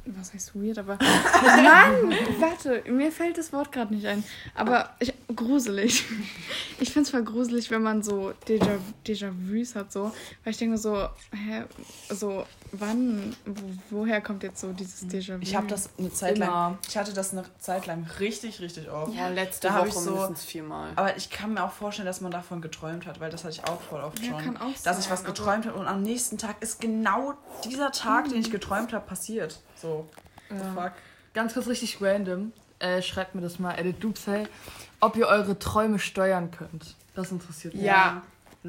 [0.06, 4.24] was heißt weird, aber Mann, warte, mir fällt das Wort gerade nicht ein.
[4.56, 6.04] Aber ich, gruselig.
[6.80, 10.12] Ich finde es voll gruselig, wenn man so Déjà- Déjà-vus hat, so.
[10.44, 10.96] Weil ich denke so,
[11.32, 11.64] hä,
[12.10, 15.42] so, wann, wo, woher kommt jetzt so dieses Déjà-vu?
[15.42, 16.78] Ich habe das eine Zeit lang, Immer.
[16.88, 19.14] ich hatte das eine Zeit lang richtig, richtig oft.
[19.16, 20.90] Ja, letzte Da Woche ich so- mindestens viermal.
[20.96, 23.64] Aber ich kann mir auch vorstellen, dass man davon geträumt hat, weil das hatte ich
[23.68, 24.44] auch voll oft Ja, schon.
[24.44, 27.36] kann auch dass ich sein, was aber- geträumt habe und am nächsten Tag ist genau
[27.66, 29.62] dieser Tag, den ich geträumt habe, passiert.
[29.82, 30.08] So,
[30.50, 30.94] the fuck.
[31.34, 32.54] Ganz kurz richtig random.
[32.80, 34.48] Äh, schreibt mir das mal, Edit Dupsay,
[35.00, 36.96] ob ihr eure Träume steuern könnt.
[37.14, 37.84] Das interessiert mich.
[37.84, 38.24] Ja,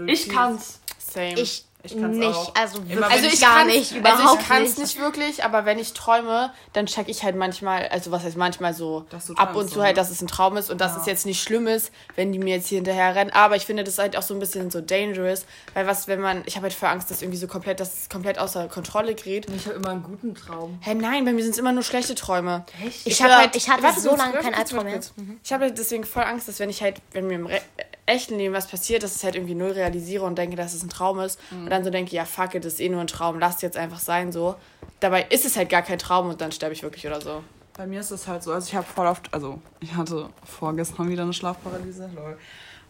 [0.06, 0.80] Ich kann's.
[1.12, 1.34] Same.
[1.38, 2.54] Ich, Ich kann's nicht, auch.
[2.54, 5.00] also wirklich also ich gar kann's- nicht, überhaupt also ich kann es nicht.
[5.00, 9.04] wirklich, aber wenn ich träume, dann check ich halt manchmal, also was heißt manchmal so
[9.34, 10.00] ab und zu so, halt, ne?
[10.00, 12.54] dass es ein Traum ist und dass es jetzt nicht schlimm ist, wenn die mir
[12.54, 13.32] jetzt hier hinterher rennen.
[13.32, 16.44] Aber ich finde das halt auch so ein bisschen so dangerous, weil was, wenn man,
[16.46, 19.48] ich habe halt voll Angst, dass irgendwie so komplett, dass es komplett außer Kontrolle gerät.
[19.52, 20.78] Ich habe immer einen guten Traum.
[20.82, 22.64] Hä, nein, bei mir sind es immer nur schlechte Träume.
[22.86, 23.00] Echt?
[23.06, 25.00] Ich, Ich hab schwör, halt, ich hatte warte, so lange keinen Albtraum mehr.
[25.42, 27.60] Ich habe halt deswegen voll Angst, dass wenn ich halt, wenn mir im Re
[28.06, 30.88] echten Leben was passiert, dass ich halt irgendwie null realisiere und denke, dass es ein
[30.88, 31.38] Traum ist.
[31.50, 33.76] Und dann so denke, ja, fuck it, das ist eh nur ein Traum, lass jetzt
[33.76, 34.56] einfach sein so.
[35.00, 37.42] Dabei ist es halt gar kein Traum und dann sterbe ich wirklich oder so.
[37.74, 41.08] bei mir ist es halt so, also ich habe voll oft, also ich hatte vorgestern
[41.08, 42.36] wieder eine Schlafparalyse, lol.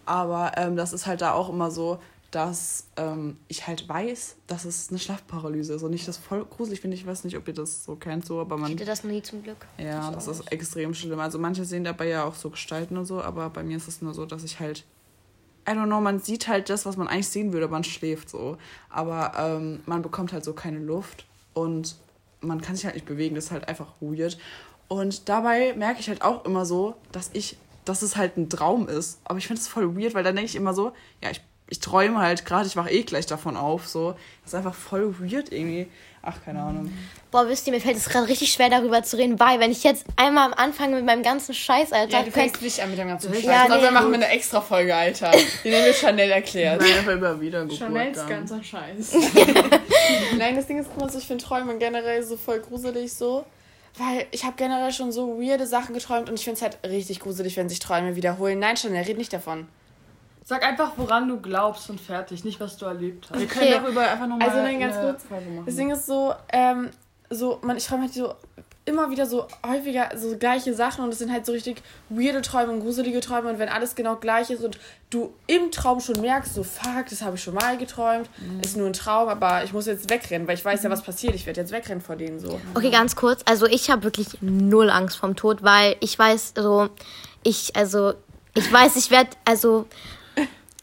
[0.07, 1.99] Aber ähm, das ist halt da auch immer so,
[2.33, 6.81] dass ähm, ich halt weiß, dass es eine Schlafparalyse ist und ich das voll gruselig
[6.81, 6.97] finde.
[6.97, 8.73] Ich weiß nicht, ob ihr das so kennt, so, aber Ich man.
[8.73, 9.67] hatte das noch nie zum Glück.
[9.77, 11.21] Ja, das ist extrem schlimm.
[11.21, 14.01] Also manche sehen dabei ja auch so Gestalten und so, aber bei mir ist es
[14.01, 14.85] nur so, dass ich halt.
[15.69, 18.57] I don't know, man sieht halt das, was man eigentlich sehen würde, man schläft so.
[18.89, 21.97] Aber ähm, man bekommt halt so keine Luft und
[22.41, 24.39] man kann sich halt nicht bewegen, das ist halt einfach weird.
[24.89, 28.89] Und dabei merke ich halt auch immer so, dass ich, dass es halt ein Traum
[28.89, 29.21] ist.
[29.25, 31.81] Aber ich finde es voll weird, weil dann denke ich immer so, ja, ich, ich
[31.81, 33.89] träume halt gerade, ich wache eh gleich davon auf.
[33.89, 34.13] So.
[34.43, 35.87] Das ist einfach voll weird irgendwie.
[36.21, 36.93] Ach, keine Ahnung.
[37.33, 39.83] Boah, wisst ihr, mir fällt es gerade richtig schwer, darüber zu reden, weil wenn ich
[39.85, 42.99] jetzt einmal am Anfang mit meinem ganzen Scheiß, Alter, Ja, du fängst nicht an mit
[42.99, 43.43] dem ganzen Scheiß.
[43.43, 44.17] Ja, nee, wir machen gut.
[44.17, 45.31] eine extra Folge, Alter.
[45.65, 46.83] Die nehmen wir Chanel erklärt.
[46.83, 49.15] Nein, einfach immer wieder Chanels ganzer Scheiß.
[50.37, 53.47] Nein, das Ding ist, so, ich finde Träume generell so voll gruselig so.
[53.97, 57.21] Weil ich habe generell schon so weirde Sachen geträumt und ich finde es halt richtig
[57.21, 58.59] gruselig, wenn sich Träume wiederholen.
[58.59, 59.69] Nein, Chanel, red nicht davon.
[60.45, 63.39] Sag einfach, woran du glaubst und fertig, nicht was du erlebt hast.
[63.39, 65.25] Wir können darüber einfach nochmal Also nein, ganz kurz.
[65.65, 66.91] Das Ding ist so, ähm,
[67.33, 68.35] so, man, ich träume halt so
[68.85, 72.73] immer wieder so häufiger so gleiche Sachen und es sind halt so richtig weirde Träume
[72.73, 74.77] und gruselige Träume und wenn alles genau gleich ist und
[75.11, 78.29] du im Traum schon merkst, so fuck, das habe ich schon mal geträumt,
[78.65, 81.35] ist nur ein Traum, aber ich muss jetzt wegrennen, weil ich weiß ja, was passiert,
[81.35, 82.61] ich werde jetzt wegrennen vor denen so.
[82.75, 83.43] Okay, ganz kurz.
[83.45, 86.89] Also ich habe wirklich null Angst vorm Tod, weil ich weiß, also
[87.45, 88.15] ich, also
[88.55, 89.87] ich weiß, ich werde, also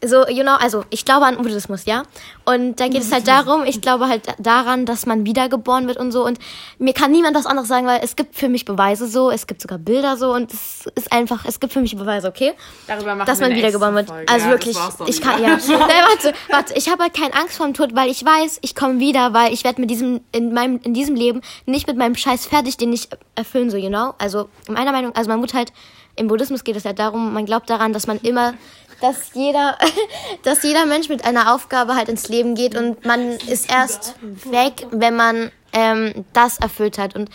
[0.03, 2.03] so, you know, also ich glaube an Buddhismus, ja.
[2.45, 6.11] Und da geht es halt darum, ich glaube halt daran, dass man wiedergeboren wird und
[6.11, 6.25] so.
[6.25, 6.39] Und
[6.77, 9.61] mir kann niemand was anderes sagen, weil es gibt für mich Beweise so, es gibt
[9.61, 12.53] sogar Bilder so und es ist einfach, es gibt für mich Beweise, okay?
[12.87, 14.07] Darüber machen dass man wiedergeboren wird.
[14.07, 14.31] Folge.
[14.31, 15.49] Also Ja, wirklich, ich kann, ja.
[15.67, 18.75] Nein, warte, warte, ich habe halt keine Angst vor dem Tod, weil ich weiß, ich
[18.75, 22.15] komme wieder, weil ich werde mit diesem, in meinem, in diesem Leben nicht mit meinem
[22.15, 24.13] Scheiß fertig, den ich erfüllen so, you know?
[24.17, 25.73] Also, meiner Meinung, also man muss halt,
[26.15, 28.53] im Buddhismus geht es halt darum, man glaubt daran, dass man immer,
[29.01, 29.77] dass jeder,
[30.43, 34.87] dass jeder Mensch mit einer Aufgabe halt ins Leben geht und man ist erst weg,
[34.91, 37.29] wenn man ähm, das erfüllt hat und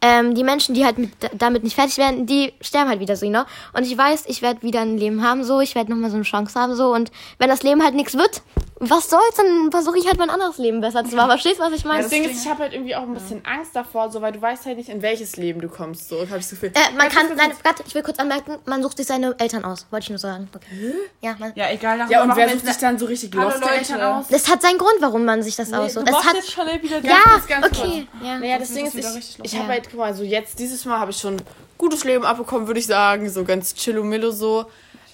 [0.00, 3.28] ähm, die Menschen, die halt mit, damit nicht fertig werden, die sterben halt wieder so,
[3.28, 3.46] ne?
[3.72, 6.24] Und ich weiß, ich werde wieder ein Leben haben, so, ich werde nochmal so eine
[6.24, 6.94] Chance haben, so.
[6.94, 8.42] Und wenn das Leben halt nichts wird,
[8.80, 11.30] was soll's, dann versuche ich halt mein anderes Leben besser zu machen.
[11.30, 12.02] Verstehst du, was ich meine?
[12.02, 14.40] Das Ding ist, ich habe halt irgendwie auch ein bisschen Angst davor, so, weil du
[14.40, 16.08] weißt halt nicht, in welches Leben du kommst.
[16.08, 16.72] So, habe ich das Gefühl.
[16.74, 19.34] Äh, man Ja, kann, das nein, warte, ich will kurz anmerken, man sucht sich seine
[19.38, 20.48] Eltern aus, wollte ich nur sagen.
[20.54, 20.94] Okay.
[21.20, 22.06] Ja, man, Ja, egal.
[22.08, 23.34] Ja, und wer sucht sich dann so richtig.
[23.34, 24.26] Eltern aus?
[24.28, 26.06] das hat seinen Grund, warum man sich das aussucht.
[26.06, 28.38] Du Es machst hat, jetzt Chanel wieder ja, kurz, ganz okay, ja.
[28.38, 29.60] Naja, das Ding das ist, ich, richtig ich los.
[29.60, 29.74] habe Ja.
[29.74, 31.36] halt, guck mal, so jetzt, dieses Mal habe ich schon
[31.76, 33.28] gutes Leben abbekommen, würde ich sagen.
[33.28, 34.66] So ganz chillomillo so.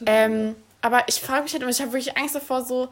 [0.07, 2.89] Ähm, aber ich frage mich halt immer, ich habe wirklich Angst davor, so,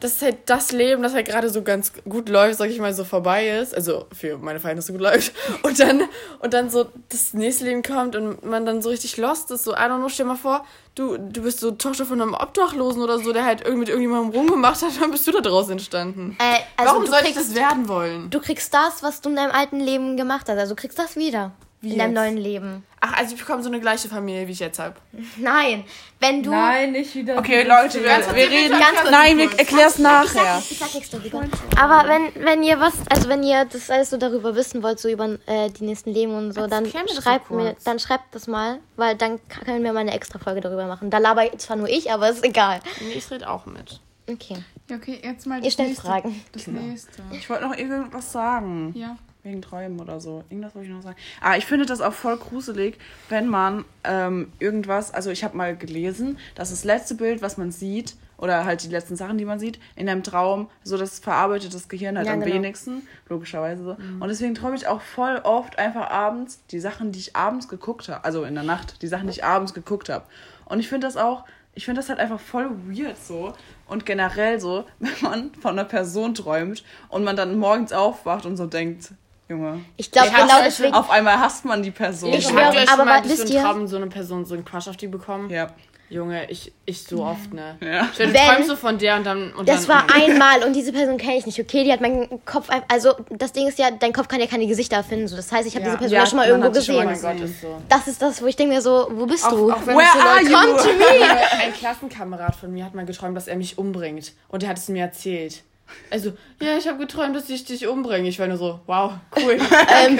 [0.00, 3.04] dass halt das Leben, das halt gerade so ganz gut läuft, sag ich mal, so
[3.04, 3.74] vorbei ist.
[3.74, 5.32] Also für meine Verhältnisse gut läuft.
[5.62, 6.02] Und dann,
[6.40, 9.64] und dann so das nächste Leben kommt und man dann so richtig lost ist.
[9.64, 13.02] So, I don't know, stell mal vor, du, du bist so Tochter von einem Obdachlosen
[13.02, 16.36] oder so, der halt irgendwie mit irgendjemandem rumgemacht hat, dann bist du da draus entstanden.
[16.38, 18.30] Äh, also Warum soll ich das werden wollen?
[18.30, 20.58] Du kriegst das, was du in deinem alten Leben gemacht hast.
[20.58, 21.52] Also du kriegst das wieder.
[21.86, 22.22] Wie in deinem jetzt?
[22.22, 22.86] neuen Leben.
[23.00, 24.96] Ach, also ich bekomme so eine gleiche Familie, wie ich jetzt habe.
[25.36, 25.84] Nein,
[26.18, 26.50] wenn du...
[26.50, 27.38] Nein, nicht wieder.
[27.38, 28.78] Okay, Leute, wir, wir reden.
[28.78, 29.10] Ganz kurz.
[29.10, 30.58] Nein, wir erklär's nachher.
[30.68, 31.44] Ich sag nichts darüber.
[31.80, 35.08] Aber wenn, wenn ihr was, also wenn ihr das alles so darüber wissen wollt, so
[35.08, 39.14] über äh, die nächsten Leben und so, dann schreibt mir, dann schreibt das mal, weil
[39.14, 41.08] dann können wir mal eine extra Folge darüber machen.
[41.10, 42.80] Da laber ich zwar nur ich, aber ist egal.
[43.00, 44.00] Nee, ich rede auch mit.
[44.28, 44.56] Okay.
[44.90, 46.06] Ja, okay, jetzt mal Ihr das stellt nächste.
[46.06, 46.44] Fragen.
[46.50, 47.22] Das nächste.
[47.32, 48.92] Ich wollte noch irgendwas sagen.
[48.96, 49.16] Ja.
[49.46, 50.42] Wegen Träumen oder so.
[50.50, 51.16] Irgendwas wollte ich noch sagen.
[51.40, 55.76] Ah, ich finde das auch voll gruselig, wenn man ähm, irgendwas, also ich habe mal
[55.76, 59.58] gelesen, dass das letzte Bild, was man sieht, oder halt die letzten Sachen, die man
[59.58, 62.54] sieht, in einem Traum, so das verarbeitet das Gehirn halt Ja, am genau.
[62.54, 63.90] wenigsten, logischerweise so.
[64.20, 68.08] Und deswegen träume ich auch voll oft einfach abends die Sachen, die ich abends geguckt
[68.08, 70.26] habe, also in der Nacht, die Sachen, die ich abends geguckt habe.
[70.66, 73.54] Und ich finde das auch, ich finde das halt einfach voll weird so.
[73.86, 78.56] Und generell so, wenn man von einer Person träumt und man dann morgens aufwacht und
[78.56, 79.12] so denkt,
[79.48, 80.92] Junge, Ich glaube genau deswegen.
[80.94, 82.32] auf einmal hasst man die Person.
[82.32, 84.96] Ich ihr euch aber mal wisst ihr- Traum so eine Person, so einen Crush auf
[84.96, 85.50] die bekommen?
[85.50, 85.68] ja.
[86.08, 87.76] Junge, ich, ich so oft, ne?
[87.80, 88.08] Ja.
[88.16, 89.52] Wenn- du träumst so von der und dann...
[89.54, 91.82] Und Das dann, war einmal und diese Person kenne ich nicht, okay?
[91.82, 92.68] Die hat meinen Kopf.
[92.86, 95.26] Also, das Ding ist ja, dein Kopf kann ja keine Gesichter erfinden.
[95.26, 95.34] So.
[95.34, 95.90] Das heißt, ich habe Ja.
[95.90, 97.22] diese Person Ja, ja schon mal irgendwo sie schon Oh gesehen.
[97.24, 97.82] mein Gott, ist so.
[97.88, 99.72] Das ist das, wo ich denke mir so, wo bist du?
[99.72, 100.48] Auch Where so are you?
[100.56, 101.60] Come to me!
[101.60, 104.32] Ein Klassenkamerad von mir hat mal geträumt, dass er mich umbringt.
[104.46, 105.64] Und er hat es mir erzählt.
[106.10, 108.28] Also, ja, ich habe geträumt, dass ich dich umbringe.
[108.28, 109.58] Ich war nur so, wow, cool.
[110.06, 110.18] ähm,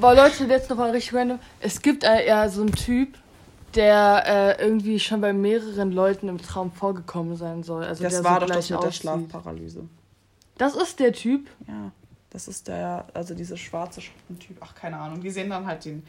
[0.00, 1.40] Boah, Leute, jetzt noch mal richtig random.
[1.60, 3.18] Es gibt äh, ja so einen Typ,
[3.74, 7.84] der äh, irgendwie schon bei mehreren Leuten im Traum vorgekommen sein soll.
[7.84, 8.92] Also Das der war so doch das mit der.
[8.92, 9.84] Schlafparalyse.
[10.56, 11.48] Das ist der Typ.
[11.66, 11.90] Ja,
[12.30, 14.56] das ist der, also dieser schwarze Schattentyp.
[14.60, 15.20] Ach, keine Ahnung.
[15.20, 16.04] Die sehen dann halt den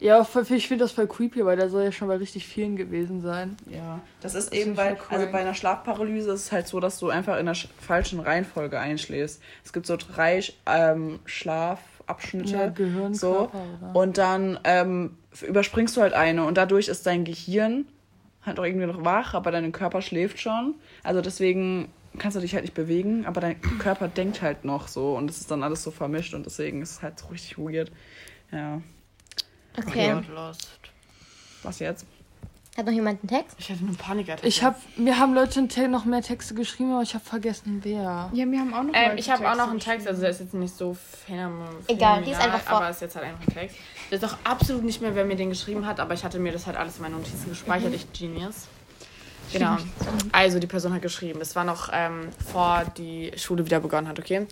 [0.00, 3.20] Ja, ich finde das voll creepy, weil der soll ja schon bei richtig vielen gewesen
[3.20, 3.56] sein.
[3.66, 6.98] Ja, das ist Das eben, weil, also bei einer Schlafparalyse ist es halt so, dass
[7.00, 9.42] du einfach in der sch- falschen Reihenfolge einschläfst.
[9.64, 12.52] Es gibt so drei ähm, Schlafabschnitte.
[12.56, 13.48] Ja, Gehirn, so.
[13.50, 13.90] Körper?
[13.94, 17.86] Und dann ähm, überspringst du halt eine und dadurch ist dein Gehirn
[18.46, 20.74] halt auch irgendwie noch wach, aber dein Körper schläft schon.
[21.02, 25.16] Also deswegen kannst du dich halt nicht bewegen, aber dein Körper denkt halt noch so
[25.16, 27.90] und es ist dann alles so vermischt und deswegen ist es halt so richtig weird.
[28.52, 28.80] Ja.
[29.78, 30.14] Okay.
[30.14, 30.24] Okay.
[30.34, 30.68] Lost.
[31.62, 32.06] Was jetzt?
[32.78, 33.56] Hat noch jemand einen Text?
[33.58, 34.46] Ich hatte eine Panikattacke.
[34.46, 38.30] Ich hab, mir haben Leute noch mehr Texte geschrieben, aber ich habe vergessen, wer.
[38.32, 40.30] Ja, wir haben auch noch Ähm, Leute ich habe auch noch einen Text, also der
[40.30, 41.74] ist jetzt nicht so phänomenal.
[41.88, 42.76] Egal, lies einfach vor.
[42.76, 43.76] Aber ist jetzt halt einfach ein Text.
[44.10, 46.52] Ich weiß auch absolut nicht mehr, wer mir den geschrieben hat, aber ich hatte mir
[46.52, 47.92] das halt alles in meine Notizen gespeichert.
[47.94, 48.68] Ich Genius.
[49.52, 49.76] Genau.
[50.32, 51.40] Also die Person hat geschrieben.
[51.40, 54.46] Das war noch ähm, vor die Schule wieder begonnen hat, okay?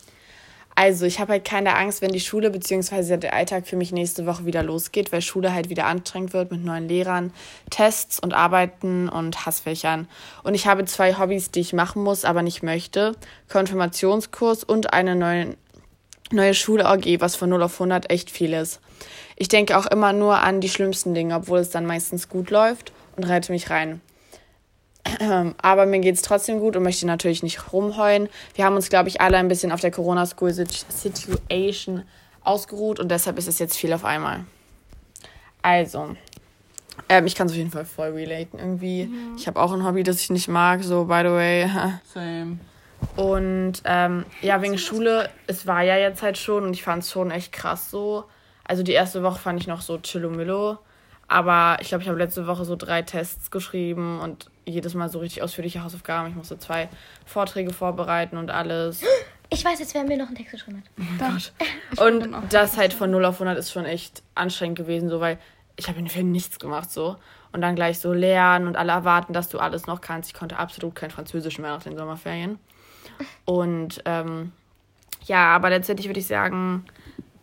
[0.79, 3.17] Also, ich habe halt keine Angst, wenn die Schule bzw.
[3.17, 6.63] der Alltag für mich nächste Woche wieder losgeht, weil Schule halt wieder anstrengend wird mit
[6.63, 7.33] neuen Lehrern,
[7.71, 10.07] Tests und Arbeiten und Hassfächern.
[10.43, 13.17] Und ich habe zwei Hobbys, die ich machen muss, aber nicht möchte.
[13.49, 15.57] Konfirmationskurs und eine neue,
[16.31, 18.81] neue Schule-OG, was von 0 auf 100 echt viel ist.
[19.37, 22.93] Ich denke auch immer nur an die schlimmsten Dinge, obwohl es dann meistens gut läuft
[23.17, 24.03] und rette mich rein.
[25.63, 28.29] Aber mir geht es trotzdem gut und möchte natürlich nicht rumheulen.
[28.55, 32.03] Wir haben uns, glaube ich, alle ein bisschen auf der Corona-School-Situation
[32.43, 34.45] ausgeruht und deshalb ist es jetzt viel auf einmal.
[35.63, 36.15] Also,
[37.09, 39.11] ähm, ich kann es auf jeden Fall voll relaten irgendwie.
[39.37, 41.71] Ich habe auch ein Hobby, das ich nicht mag, so by the way.
[42.15, 42.59] Same.
[43.17, 47.11] Und ähm, ja, wegen Schule, es war ja jetzt halt schon und ich fand es
[47.11, 48.25] schon echt krass so.
[48.65, 50.79] Also die erste Woche fand ich noch so chillomillo.
[51.29, 55.19] Aber ich glaube, ich habe letzte Woche so drei Tests geschrieben und jedes Mal so
[55.19, 56.29] richtig ausführliche Hausaufgaben.
[56.29, 56.89] Ich musste zwei
[57.25, 59.03] Vorträge vorbereiten und alles.
[59.49, 60.83] Ich weiß jetzt, wer mir noch einen Text geschrieben
[61.21, 61.53] hat.
[62.05, 65.39] Und das halt von 0 auf 100 ist schon echt anstrengend gewesen, so weil
[65.77, 67.17] ich habe für nichts gemacht so.
[67.53, 70.31] Und dann gleich so lernen und alle erwarten, dass du alles noch kannst.
[70.31, 72.59] Ich konnte absolut kein Französisch mehr nach den Sommerferien.
[73.45, 74.51] Und ähm,
[75.27, 76.85] ja, aber letztendlich würde ich sagen,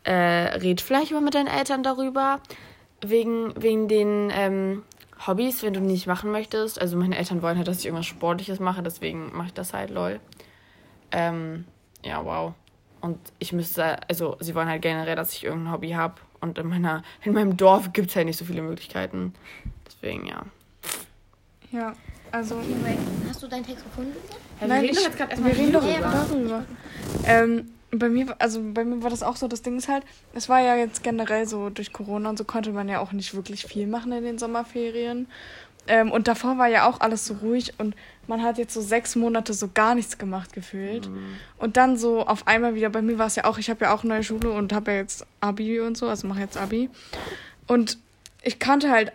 [0.03, 0.11] äh,
[0.57, 2.41] red vielleicht mal mit deinen Eltern darüber.
[3.05, 4.83] Wegen, wegen den ähm,
[5.25, 6.79] Hobbys, wenn du nicht machen möchtest.
[6.79, 9.89] Also meine Eltern wollen halt, dass ich irgendwas Sportliches mache, deswegen mache ich das halt,
[9.89, 10.19] lol.
[11.11, 11.65] Ähm,
[12.03, 12.53] ja, wow.
[13.01, 16.15] Und ich müsste, also sie wollen halt generell, dass ich irgendein Hobby habe.
[16.39, 19.33] Und in, meiner, in meinem Dorf gibt es halt nicht so viele Möglichkeiten.
[19.85, 20.45] Deswegen, ja.
[21.71, 21.93] Ja,
[22.33, 22.59] also.
[23.29, 24.13] Hast du deinen Text gefunden?
[24.59, 26.25] Ja, Nein, ich, wir reden doch Ja, ja.
[26.29, 26.65] darüber.
[27.25, 30.03] Ähm, bei mir, war- also bei mir war das auch so, das Ding ist halt,
[30.33, 33.33] es war ja jetzt generell so, durch Corona und so konnte man ja auch nicht
[33.35, 35.27] wirklich viel machen in den Sommerferien.
[35.85, 37.93] Ähm, und davor war ja auch alles so ruhig und
[38.27, 41.09] man hat jetzt so sechs Monate so gar nichts gemacht gefühlt.
[41.57, 43.93] Und dann so auf einmal wieder, bei mir war es ja auch, ich habe ja
[43.93, 46.89] auch neue Schule und habe ja jetzt Abi und so, also mache jetzt Abi.
[47.67, 47.97] Und
[48.43, 49.11] ich kannte halt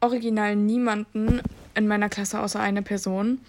[0.00, 1.42] original niemanden
[1.74, 3.40] in meiner Klasse außer eine Person.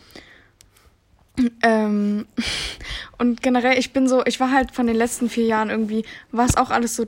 [1.63, 2.25] Ähm,
[3.17, 6.45] und generell, ich bin so, ich war halt von den letzten vier Jahren irgendwie, war
[6.45, 7.07] es auch alles so,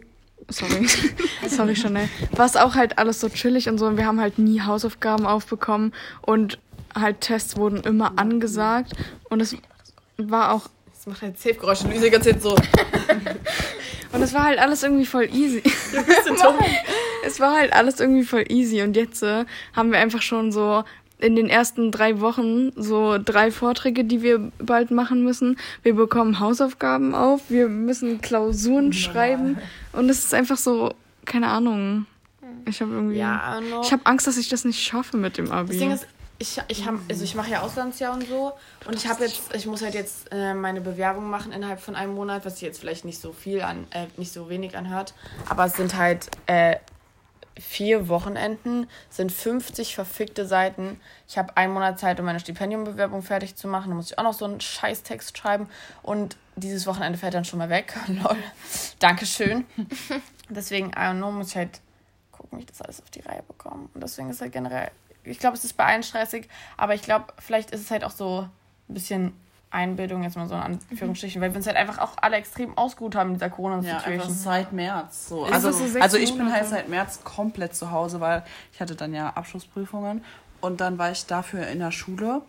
[0.50, 0.88] sorry,
[1.48, 4.40] sorry Chanel, war es auch halt alles so chillig und so und wir haben halt
[4.40, 6.60] nie Hausaufgaben aufbekommen und
[6.96, 8.94] halt Tests wurden immer angesagt
[9.30, 9.56] und es
[10.18, 11.88] war auch, Das macht halt Safe-Geräusche.
[11.88, 12.56] Luise ganz jetzt so.
[14.12, 15.62] und es war halt alles irgendwie voll easy.
[17.26, 20.84] es war halt alles irgendwie voll easy und jetzt äh, haben wir einfach schon so
[21.26, 25.58] in den ersten drei Wochen so drei Vorträge, die wir bald machen müssen.
[25.82, 29.58] Wir bekommen Hausaufgaben auf, wir müssen Klausuren schreiben
[29.92, 30.94] und es ist einfach so,
[31.26, 32.06] keine Ahnung.
[32.68, 35.70] Ich habe irgendwie, Ja, ich habe Angst, dass ich das nicht schaffe mit dem Abi.
[35.70, 36.08] Das Ding ist,
[36.38, 38.54] ich, ich, hab, also ich mache ja Auslandsjahr und so.
[38.86, 42.14] Und ich habe jetzt, ich muss halt jetzt äh, meine Bewerbung machen innerhalb von einem
[42.14, 45.14] Monat, was sich jetzt vielleicht nicht so viel an, äh, nicht so wenig anhört.
[45.50, 46.76] Aber es sind halt äh,
[47.60, 51.00] vier Wochenenden, sind 50 verfickte Seiten.
[51.28, 53.90] Ich habe einen Monat Zeit, um meine Stipendiumbewerbung fertig zu machen.
[53.90, 55.70] Da muss ich auch noch so einen Scheißtext schreiben.
[56.04, 57.94] Und dieses Wochenende fällt dann schon mal weg.
[58.08, 58.38] Lol.
[59.00, 59.66] Dankeschön.
[60.50, 61.80] Deswegen, I don't know, muss ich halt
[62.32, 63.90] gucken, wie ich das alles auf die Reihe bekomme.
[63.94, 64.92] Und deswegen ist halt generell,
[65.24, 68.12] ich glaube, es ist bei allen stressig, aber ich glaube, vielleicht ist es halt auch
[68.12, 68.48] so
[68.88, 69.34] ein bisschen
[69.76, 73.16] Einbildung, jetzt mal so in Anführungsstrichen, weil wir uns halt einfach auch alle extrem ausgeruht
[73.16, 74.36] haben in dieser Ja, einfach Corona-Situation.
[74.36, 75.30] seit März.
[75.30, 75.44] So.
[75.44, 79.14] Also, so also ich bin halt seit März komplett zu Hause, weil ich hatte dann
[79.14, 80.24] ja Abschlussprüfungen
[80.62, 82.42] und dann war ich dafür in der Schule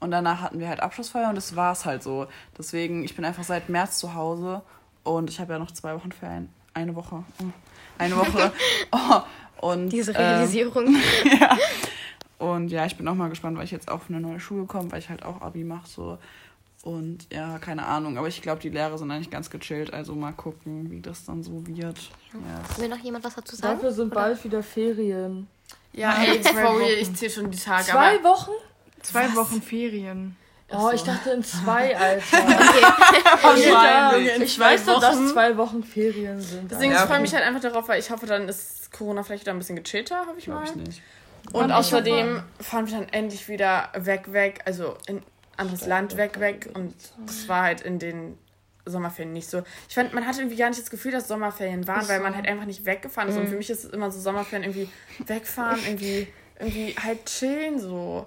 [0.00, 2.26] und danach hatten wir halt Abschlussfeier und das war es halt so.
[2.58, 4.62] Deswegen, ich bin einfach seit März zu Hause
[5.04, 6.48] und ich habe ja noch zwei Wochen Ferien.
[6.72, 7.22] Eine Woche.
[7.40, 7.44] Oh.
[7.98, 8.52] Eine Woche.
[8.92, 9.20] Oh.
[9.60, 10.96] Und, Diese ähm, Realisierung.
[12.38, 14.90] und ja, ich bin auch mal gespannt, weil ich jetzt auf eine neue Schule komme,
[14.90, 15.86] weil ich halt auch Abi mache.
[15.86, 16.18] So.
[16.82, 18.16] Und ja, keine Ahnung.
[18.16, 19.92] Aber ich glaube, die Lehrer sind eigentlich ganz gechillt.
[19.92, 21.98] Also mal gucken, wie das dann so wird.
[22.32, 22.78] Yes.
[22.78, 23.74] Will noch jemand was dazu sagen?
[23.76, 24.14] Dafür sind Oder?
[24.14, 25.46] bald wieder Ferien.
[25.92, 27.84] Ja, ey, for real, ich zähle schon die Tage.
[27.84, 28.52] Zwei aber Wochen?
[29.02, 30.36] Zwei Wochen Ferien.
[30.72, 32.22] Oh, ich dachte in zwei, Alter.
[33.42, 34.42] Wahrscheinlich.
[34.42, 35.28] ich weiß doch, dass Wochen.
[35.28, 36.70] zwei Wochen Ferien sind.
[36.70, 37.22] Deswegen Ja, ich freue okay.
[37.22, 40.26] mich halt einfach darauf, weil ich hoffe, dann ist Corona vielleicht wieder ein bisschen gechillter,
[40.26, 40.62] hoffe ich mal.
[40.64, 41.02] Glaube ich nicht.
[41.52, 45.22] Und ich außerdem fahren wir dann endlich wieder weg, weg, also in
[45.60, 46.70] anderes Land weg, weg.
[46.74, 46.94] Und
[47.26, 48.36] das war halt in den
[48.86, 49.62] Sommerferien nicht so.
[49.88, 52.48] Ich fand, man hatte irgendwie gar nicht das Gefühl, dass Sommerferien waren, weil man halt
[52.48, 53.36] einfach nicht weggefahren ist.
[53.36, 54.90] Und für mich ist es immer so Sommerferien irgendwie
[55.26, 56.26] wegfahren, irgendwie,
[56.58, 58.26] irgendwie halt chillen so.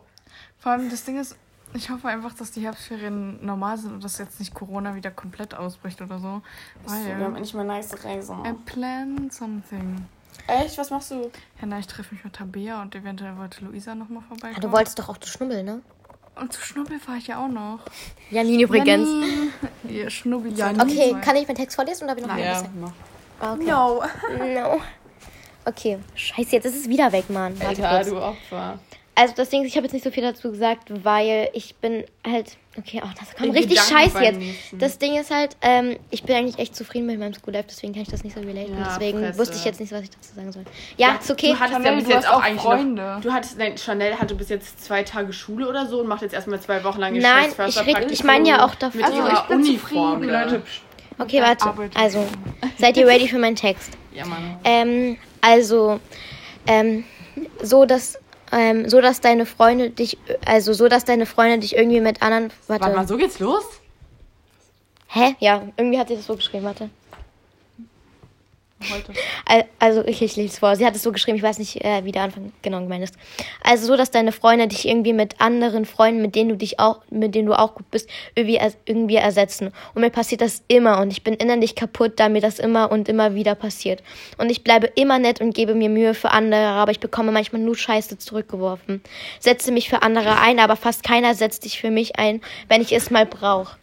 [0.60, 1.36] Vor allem das Ding ist,
[1.74, 5.56] ich hoffe einfach, dass die Herbstferien normal sind und dass jetzt nicht Corona wieder komplett
[5.56, 6.42] ausbricht oder so.
[6.86, 8.34] So, wir haben Weil endlich mal nice Reise.
[8.46, 10.06] I plan something.
[10.48, 10.78] Echt?
[10.78, 11.32] Was machst du?
[11.60, 14.62] Ja, na, ich treffe mich mit Tabea und eventuell wollte Luisa nochmal Ah, vorbeikommen.
[14.62, 15.82] du wolltest doch auch zu Schnubbeln, ne?
[16.36, 17.80] Und zu Schnubbel fahre ich ja auch noch.
[18.32, 19.08] Janine übrigens.
[19.88, 22.66] Ihr Schnubbel Okay, kann ich meinen Text vorlesen oder habe ich noch Ja, was?
[22.80, 22.92] mach.
[23.40, 23.66] Ah, Okay.
[23.66, 24.04] No.
[24.62, 24.82] No.
[25.66, 27.58] Okay, scheiße, jetzt ist es wieder weg, Mann.
[27.62, 28.08] Warte Alter, kurz.
[28.10, 28.80] du Opfer.
[29.16, 32.04] Also das Ding ist, ich habe jetzt nicht so viel dazu gesagt, weil ich bin
[32.28, 32.58] halt...
[32.76, 34.40] Okay, oh, das kam In richtig scheiße jetzt.
[34.40, 34.80] nächsten.
[34.80, 37.94] Das Ding ist halt, ähm, ich bin eigentlich echt zufrieden mit meinem School Life, deswegen
[37.94, 38.76] kann ich das nicht so relaten.
[38.76, 39.38] Ja, deswegen Fresse.
[39.38, 40.64] wusste ich jetzt nicht, was ich dazu sagen soll.
[40.98, 41.50] Ja, ist okay.
[41.52, 43.02] Du hattest Chanel, ja bis du jetzt hast auch auch eigentlich Freunde.
[43.04, 43.22] noch.
[43.22, 46.34] Du hattest, nein, Chanel hatte bis jetzt zwei Tage Schule oder so und macht jetzt
[46.34, 48.74] erstmal zwei Wochen lang Nein, ich red- ich meine ja auch.
[48.94, 50.62] Mit Also, ich bin Uniform, zufrieden, Leute.
[51.20, 51.66] Okay, warte.
[51.66, 51.92] Arbeit.
[51.96, 52.26] Also,
[52.80, 53.92] seid ihr ready für meinen Text?
[54.16, 54.58] Ja, Mann.
[54.64, 56.00] Ähm, also,
[56.66, 57.04] ähm,
[57.62, 58.18] so dass,
[58.54, 62.52] ähm, so dass deine Freunde dich, also so dass deine Freunde dich irgendwie mit anderen,
[62.68, 63.64] warte, Warte mal, so geht's los?
[65.08, 65.36] hä?
[65.40, 66.90] Ja, irgendwie hat sie das so geschrieben, warte.
[68.92, 69.14] Heute.
[69.46, 70.76] Al- Also ich, ich lese es vor.
[70.76, 73.16] Sie hat es so geschrieben, ich weiß nicht, äh, wie der Anfang genau gemeint ist.
[73.64, 77.02] Also so, dass deine Freunde dich irgendwie mit anderen Freunden, mit denen du dich auch,
[77.10, 79.72] mit denen du auch gut bist, irgendwie, irgendwie ersetzen.
[79.94, 83.10] Und mir passiert das immer und ich bin innerlich kaputt, da mir das immer und
[83.10, 84.04] immer wieder passiert.
[84.38, 87.62] Und ich bleibe immer nett und gebe mir Mühe für andere, aber ich bekomme manchmal
[87.62, 89.02] nur Scheiße zurückgeworfen.
[89.40, 92.94] Setze mich für andere ein, aber fast keiner setzt sich für mich ein, wenn ich
[92.94, 93.78] es mal brauche.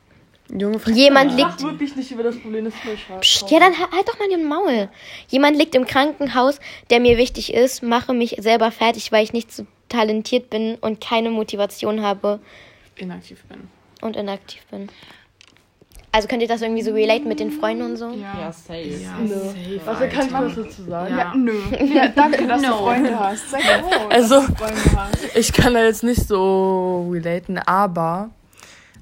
[0.53, 2.75] Junge, Jemand liegt wirklich nicht über das Problem des.
[3.21, 4.89] Psst, ja, dann halt doch mal den Maul.
[5.29, 6.59] Jemand liegt im Krankenhaus,
[6.91, 11.01] der mir wichtig ist, mache mich selber fertig, weil ich nicht so talentiert bin und
[11.01, 12.41] keine Motivation habe
[12.97, 13.69] inaktiv bin.
[14.03, 14.89] und inaktiv bin.
[16.13, 18.11] Also könnt ihr das irgendwie so relaten mit den Freunden und so?
[18.11, 18.35] Ja.
[18.41, 18.91] Ja, safe.
[19.29, 21.17] safe, Was kann ich was dazu sagen?
[21.17, 21.33] Ja.
[21.37, 21.55] Nö.
[21.95, 22.79] Ja, danke, dass du No.
[22.79, 23.51] Freunde hast.
[23.51, 25.37] Sag oh, Also- dass du Freunde hast.
[25.37, 28.31] Ich kann da jetzt nicht so relaten, aber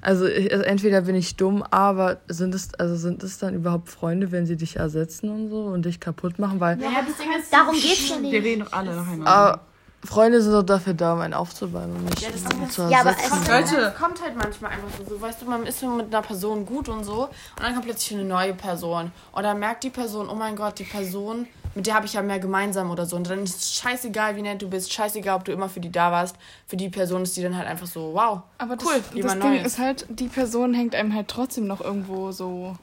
[0.01, 3.89] also ich- also entweder bin ich dumm, aber sind es also sind es dann überhaupt
[3.89, 7.29] Freunde, wenn sie dich ersetzen und so und dich kaputt machen, weil Ja, das Ding
[7.39, 8.43] ist, Darum geht's ja Wir nicht.
[8.43, 9.27] reden doch alle nacheinander.
[9.27, 9.61] aber
[10.05, 13.01] Freunde sind doch dafür da, um einen aufzubauen und nicht Ja, das um zu Ja,
[13.01, 13.39] aber ersetzen.
[13.41, 13.81] es- Leute.
[13.87, 16.65] Es kommt halt manchmal einfach so, so, weißt du, man ist so mit einer Person
[16.65, 17.31] gut und so und
[17.61, 20.85] dann kommt plötzlich eine neue Person und dann merkt die Person, oh mein Gott, die
[20.85, 24.35] Person, mit der habe ich ja mehr gemeinsam oder so und dann ist es scheißegal,
[24.35, 26.35] wie nett du bist, scheißegal, ob du immer für die da warst,
[26.67, 29.39] für die Person ist die dann halt einfach so, wow, Aber das, Cool, das Ding
[29.39, 29.65] Neues.
[29.65, 32.75] ist halt, die Person hängt einem halt trotzdem noch irgendwo so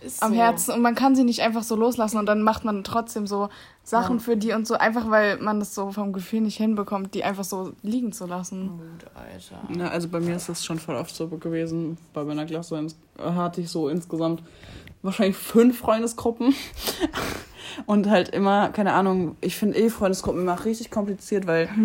[0.00, 0.38] ist am so.
[0.38, 3.48] Herzen und man kann sie nicht einfach so loslassen und dann macht man trotzdem so
[3.84, 7.24] Sachen für die und so, einfach weil man das so vom Gefühl nicht hinbekommt, die
[7.24, 8.68] einfach so liegen zu lassen.
[8.68, 9.80] Gut, Alter.
[9.80, 11.98] Ja, also bei mir ist das schon voll oft so gewesen.
[12.12, 12.84] Bei meiner Klasse
[13.18, 14.42] hatte ich so insgesamt
[15.02, 16.54] wahrscheinlich fünf Freundesgruppen.
[17.86, 21.68] Und halt immer, keine Ahnung, ich finde eh Freundesgruppen immer richtig kompliziert, weil.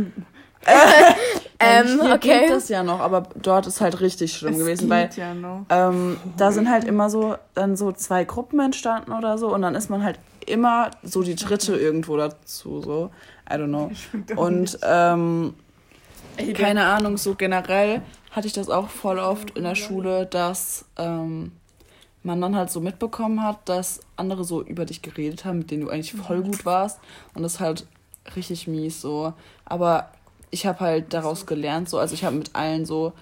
[1.60, 2.40] ähm, hier okay.
[2.40, 5.34] geht das ja noch, aber dort ist halt richtig schlimm Es gewesen, weil ja
[5.70, 9.76] ähm, da sind halt immer so dann so zwei Gruppen entstanden oder so und dann
[9.76, 13.12] ist man halt immer so die dritte irgendwo dazu, so.
[13.50, 13.92] I don't know.
[14.36, 15.54] Und ähm,
[16.54, 21.54] keine Ahnung, so generell hatte ich das auch voll oft in der Schule, dass ähm,
[22.24, 25.84] man dann halt so mitbekommen hat, dass andere so über dich geredet haben, mit denen
[25.84, 27.00] du eigentlich voll gut warst.
[27.34, 27.88] Und das ist halt
[28.36, 29.34] richtig mies so.
[29.66, 30.12] Aber
[30.52, 33.14] ich habe halt daraus gelernt, so, also ich habe mit allen so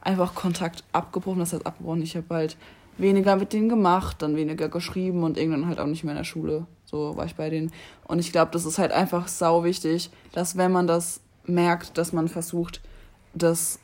[0.00, 1.40] einfach Kontakt abgebrochen.
[1.40, 2.56] Das heißt abgebrochen, ich habe halt
[2.98, 6.24] weniger mit denen gemacht, dann weniger geschrieben und irgendwann halt auch nicht mehr in der
[6.24, 6.66] Schule.
[6.84, 7.72] So war ich bei denen.
[8.06, 12.12] Und ich glaube, das ist halt einfach sau wichtig, dass wenn man das merkt, dass
[12.12, 12.80] man versucht,
[13.34, 13.78] das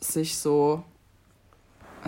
[0.00, 0.82] sich so,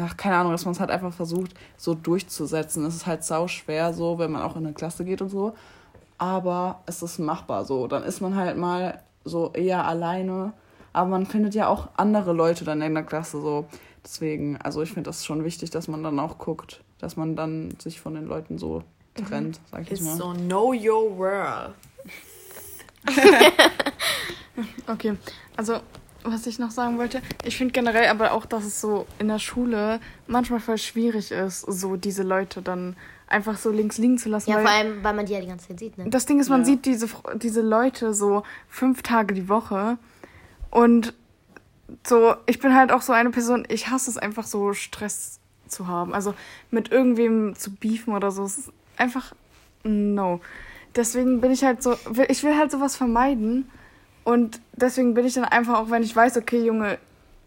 [0.00, 2.84] ach, keine Ahnung, dass man es halt einfach versucht, so durchzusetzen.
[2.84, 5.54] Es ist halt sau schwer so, wenn man auch in eine Klasse geht und so.
[6.18, 7.86] Aber es ist machbar so.
[7.86, 10.52] Dann ist man halt mal so eher alleine.
[10.92, 13.66] Aber man findet ja auch andere Leute dann in der Klasse so.
[14.04, 17.74] Deswegen, also ich finde das schon wichtig, dass man dann auch guckt, dass man dann
[17.78, 18.82] sich von den Leuten so
[19.14, 20.16] trennt, sag ich Ist mal.
[20.16, 21.74] so, know your world.
[24.86, 25.16] Okay,
[25.56, 25.78] also
[26.24, 29.38] was ich noch sagen wollte, ich finde generell aber auch, dass es so in der
[29.38, 32.96] Schule manchmal voll schwierig ist, so diese Leute dann
[33.26, 34.50] einfach so links liegen zu lassen.
[34.50, 36.04] Ja, weil vor allem, weil man die ja die ganze Zeit sieht, ne?
[36.08, 36.66] das Ding ist, man Ja.
[36.66, 39.98] sieht diese, diese Leute so fünf Tage die Woche
[40.70, 41.14] und
[42.06, 45.86] so, ich bin halt auch so eine Person, ich hasse es einfach so Stress zu
[45.88, 46.14] haben.
[46.14, 46.34] Also
[46.70, 49.32] mit irgendwem zu beefen oder so, es ist einfach
[49.84, 50.40] no.
[50.94, 51.96] Deswegen bin ich halt so,
[52.28, 53.68] ich will halt sowas vermeiden
[54.30, 56.98] und deswegen bin ich dann einfach, auch wenn ich weiß, okay, Junge,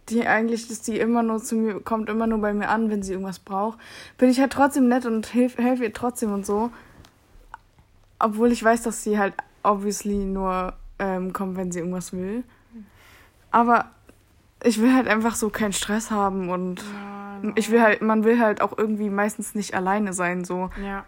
[0.10, 3.04] die eigentlich ist die immer nur zu mir, kommt immer nur bei mir an, wenn
[3.04, 3.80] sie irgendwas braucht,
[4.18, 6.72] bin ich halt trotzdem nett und helfe helf ihr trotzdem und so.
[8.20, 12.44] Obwohl ich weiß, dass sie halt obviously nur ähm, kommt, wenn sie irgendwas will.
[13.52, 13.92] Aber
[14.64, 16.84] ich will halt einfach so keinen Stress haben und
[17.56, 20.70] ich will halt, man will halt auch irgendwie meistens nicht alleine sein, so.
[20.82, 21.06] Ja.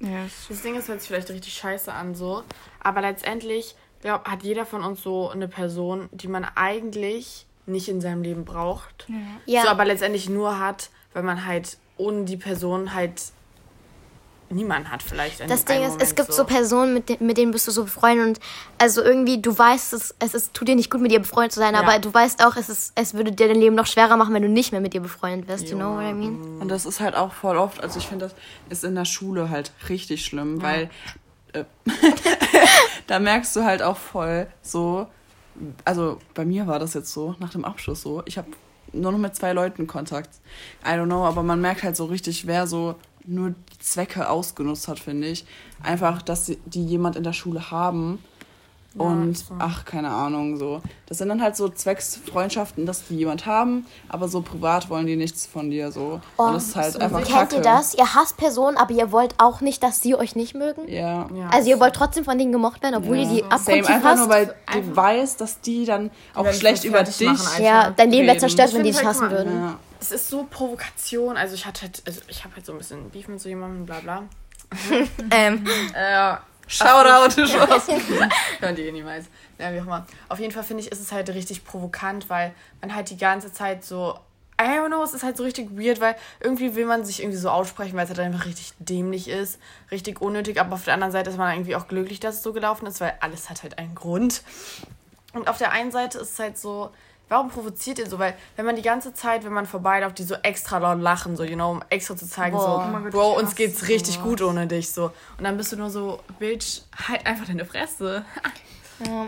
[0.00, 2.42] Ja, ist- Das Ding ist, hört sich vielleicht richtig scheiße an, so.
[2.82, 8.00] Aber letztendlich glaub, hat jeder von uns so eine Person, die man eigentlich nicht in
[8.00, 9.06] seinem Leben braucht.
[9.46, 9.62] Ja.
[9.62, 13.20] So, aber letztendlich nur hat, weil man halt ohne die Person halt
[14.48, 15.40] niemanden hat, vielleicht.
[15.50, 17.84] Das Ding ist, es Moment gibt so, Personen, mit, de mit denen bist du so
[17.84, 18.40] befreundet und
[18.78, 21.58] also irgendwie, du weißt, es, es ist, tut dir nicht gut, mit ihr befreundet zu
[21.60, 21.80] sein, Ja.
[21.80, 24.42] aber du weißt auch, es, ist, es würde dir dein Leben noch schwerer machen, wenn
[24.42, 26.60] du nicht mehr mit ihr befreundet wirst, you know what I mean?
[26.60, 28.26] Und das ist halt auch voll oft, also ich finde,
[28.68, 30.90] das ist in der Schule halt richtig schlimm, weil
[31.52, 31.64] äh,
[33.06, 35.06] da merkst du halt auch voll so,
[35.84, 38.48] also bei mir war das jetzt so, nach dem Abschluss so, ich habe
[38.92, 40.30] nur noch mit zwei Leuten Kontakt.
[40.84, 42.96] I don't know, aber man merkt halt so richtig, wer so
[43.26, 45.44] nur die Zwecke ausgenutzt hat, finde ich.
[45.82, 48.22] Einfach, dass die jemand in der Schule haben.
[49.04, 49.54] Und so.
[49.58, 50.80] ach, keine Ahnung, so.
[51.06, 55.16] Das sind dann halt so Zwecksfreundschaften, dass die jemand haben, aber so privat wollen die
[55.16, 56.20] nichts von dir, so.
[56.38, 57.56] Oh, und das ist halt einfach Kennt kacke.
[57.56, 57.94] ihr das?
[57.94, 60.88] Ihr hasst Personen, aber ihr wollt auch nicht, dass sie euch nicht mögen?
[60.88, 61.28] Ja.
[61.34, 61.48] Ja.
[61.52, 64.18] Also ihr wollt trotzdem von denen gemocht werden, obwohl ihr die Same, abgrundtief einfach hasst?
[64.20, 67.20] nur, weil du weißt, dass die dann auch schlecht über dich.
[67.20, 69.54] machen, ja, dein Leben wäre zerstört, Ich wenn die dich halt, hassen würden.
[69.60, 69.76] Ja.
[70.00, 71.36] Es ist so Provokation.
[71.36, 73.86] Also ich hatte halt, also ich habe halt so ein bisschen Beef mit so jemandem,
[73.86, 74.22] bla bla.
[75.30, 76.34] Ähm, Äh,
[76.66, 77.36] Shoutout.
[78.60, 79.26] Hören die eh niemals.
[79.58, 80.06] Ja, wie auch immer.
[80.28, 83.52] Auf jeden Fall finde ich, ist es halt richtig provokant, weil man halt die ganze
[83.52, 84.18] Zeit so.
[84.58, 87.36] I don't know, es ist halt so richtig weird, weil irgendwie will man sich irgendwie
[87.36, 89.60] so aussprechen, weil es halt einfach richtig dämlich ist,
[89.90, 92.54] richtig unnötig, aber auf der anderen Seite ist man irgendwie auch glücklich, dass es so
[92.54, 94.42] gelaufen ist, weil alles hat halt einen Grund.
[95.34, 96.90] Und auf der einen Seite ist es halt so,
[97.28, 98.18] warum provoziert ihr so?
[98.18, 101.44] Weil wenn man die ganze Zeit, wenn man vorbeiläuft, die so extra laut lachen, so,
[101.44, 102.88] you know, um extra zu zeigen, Boah.
[102.90, 104.26] so, Oh Gott, Bro, uns geht's richtig sowas.
[104.28, 105.06] gut ohne dich, so.
[105.38, 108.24] Und dann bist du nur so, Bitch, halt einfach deine Fresse.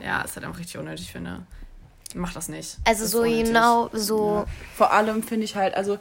[0.03, 1.43] Ja, ist halt einfach richtig unnötig, finde.
[2.15, 2.79] Mach das nicht.
[2.87, 4.47] also Das so genau, so...
[4.77, 5.99] Vor allem finde ich halt, also,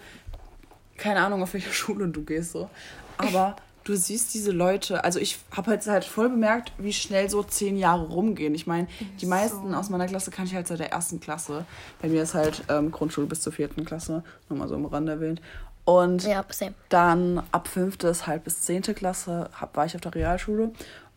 [0.97, 2.69] keine Ahnung, auf welche Schule du gehst, so.
[3.17, 3.55] Aber
[3.87, 7.77] du siehst diese Leute, also ich habe jetzt halt voll bemerkt, wie schnell so zehn
[7.77, 8.53] Jahre rumgehen.
[8.53, 8.87] Ich meine,
[9.21, 11.65] die meisten aus meiner Klasse kann ich halt seit der ersten Klasse.
[12.01, 15.13] Bei mir ist halt ähm, Grundschule bis zur vierten Klasse, nur mal so am Rande
[15.13, 15.41] erwähnt.
[15.85, 16.43] Und Ja,
[16.89, 20.71] dann ab fünfte, halb bis zehnte Klasse hab, war ich auf der Realschule.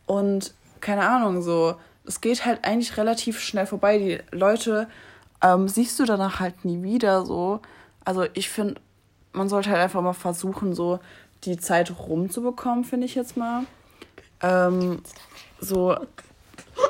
[0.07, 1.75] Und keine Ahnung, so,
[2.07, 3.99] es geht halt eigentlich relativ schnell vorbei.
[3.99, 4.87] Die Leute
[5.43, 7.61] ähm, siehst du danach halt nie wieder so.
[8.05, 8.81] Also ich finde,
[9.33, 11.01] man sollte halt einfach mal versuchen, so
[11.45, 13.65] die Zeit rumzubekommen, finde ich jetzt mal.
[14.43, 15.03] Ähm,
[15.61, 15.93] so,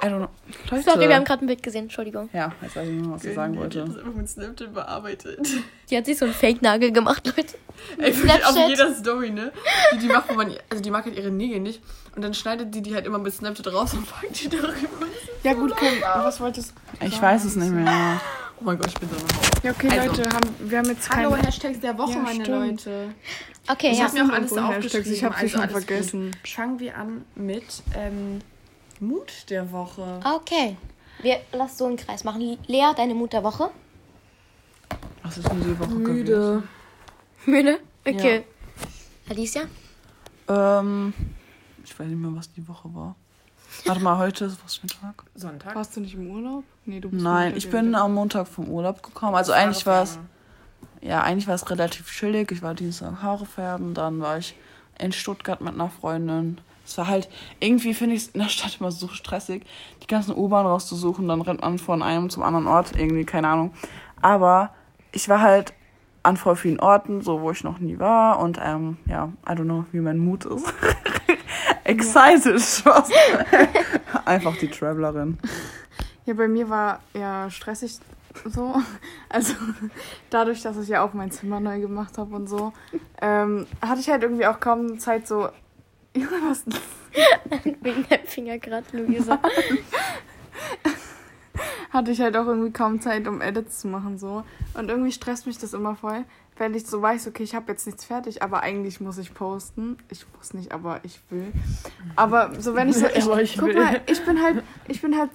[0.03, 0.29] I don't know.
[0.71, 0.83] Leute.
[0.83, 2.29] Sorry, wir haben gerade ein Bild gesehen, Entschuldigung.
[2.33, 3.83] ja, jetzt weiß ich nicht mehr, was ich sagen wollte.
[3.83, 5.49] einfach mit Snapchat bearbeitet.
[5.91, 7.57] Die hat sich so einen Fake-Nagel gemacht, Leute.
[7.99, 8.69] Ey, wirklich auf Snapchat?
[8.69, 9.53] jeder Story, ne?
[9.95, 11.83] Die, die macht, wo man, also die mag halt ihre Nägel nicht.
[12.15, 15.07] Und dann schneidet die die halt immer mit Snapchat raus und packt die darüber.
[15.43, 18.21] Ja gut, Kim, was wolltest Ich weiß es nicht mehr.
[18.61, 20.11] Oh mein Gott, ich bin so noch Ja, okay, Also.
[20.23, 21.47] Leute, haben, wir haben jetzt Hallo, keine...
[21.47, 22.85] Hashtags der Woche, Ja, meine stimmt.
[22.85, 23.15] Leute.
[23.69, 24.05] Okay, Ich ja.
[24.05, 25.13] habe mir auch alles aufgeschrieben.
[25.13, 25.85] ich hab sie also schon alles gut.
[25.85, 26.37] vergessen.
[26.45, 28.41] Fangen wir an mit ähm,
[29.01, 30.21] Mut der Woche.
[30.25, 30.77] Okay.
[31.23, 32.59] Wir lass so einen Kreis machen.
[32.67, 33.71] Lea, deine Mut der Woche.
[35.23, 36.69] Was ist denn die Woche gewesen?
[37.47, 37.79] Müde?
[38.07, 38.45] Okay.
[39.29, 39.63] Alicia?
[40.49, 41.13] Ähm,
[41.85, 43.17] ich weiß nicht mehr, was die Woche war.
[43.87, 45.25] Warte mal, heute ist was für ein Tag?
[45.35, 45.75] Sonntag.
[45.75, 46.65] Warst du nicht im Urlaub?
[46.85, 49.35] Nee, du bist Nein, ich bin am Montag vom Urlaub gekommen.
[49.35, 50.19] Also eigentlich war es,
[51.01, 52.51] ja, eigentlich war es relativ chillig.
[52.53, 54.55] Ich war Dienstag Haare färben, dann war ich
[54.99, 56.59] in Stuttgart mit einer Freundin.
[56.85, 57.29] Es war halt,
[57.61, 59.65] irgendwie finde ich es in der Stadt immer so stressig,
[60.03, 63.73] die ganzen U-Bahn rauszusuchen, dann rennt man von einem zum anderen Ort, irgendwie, keine Ahnung.
[64.21, 64.75] Aber
[65.13, 65.73] ich war halt
[66.23, 69.65] an voll vielen Orten, so wo ich noch nie war und ähm, ja, I don't
[69.65, 70.67] know, wie mein Mut ist.
[71.91, 73.11] Excited, Spaß.
[74.25, 75.39] Einfach die Travelerin.
[76.25, 77.99] Ja, bei mir war ja stressig
[78.45, 78.77] so.
[79.29, 79.55] Also
[80.31, 82.73] dadurch, dass ich ja auch mein Zimmer neu gemacht habe und so,
[83.21, 85.49] ähm, hatte ich halt irgendwie auch kaum Zeit so.
[86.15, 86.65] Junge, was
[87.81, 89.41] Wegen deinem Finger gerade, Luisa.
[89.43, 89.79] hatte
[91.91, 94.45] hatte ich halt auch irgendwie kaum Zeit, um Edits zu machen so.
[94.75, 96.25] Und irgendwie stresst mich das immer voll,
[96.61, 99.97] wenn ich so weiß, okay, ich habe jetzt nichts fertig, aber eigentlich muss ich posten.
[100.11, 101.53] Ich muss nicht, aber ich will.
[102.17, 103.83] Aber so wenn ich so, ich, Aber ich guck will.
[103.83, 105.31] mal, ich bin halt, ich bin halt,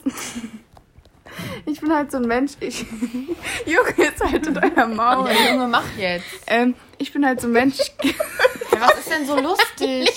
[1.65, 2.51] ich bin halt so ein Mensch.
[2.59, 2.81] Ich,
[3.65, 5.27] Junge, jetzt haltet euer Maul.
[5.27, 6.25] Ja, Junge, mach jetzt.
[6.45, 7.79] Ähm, ich bin halt so ein Mensch.
[8.03, 10.07] Ja, was ist denn so lustig?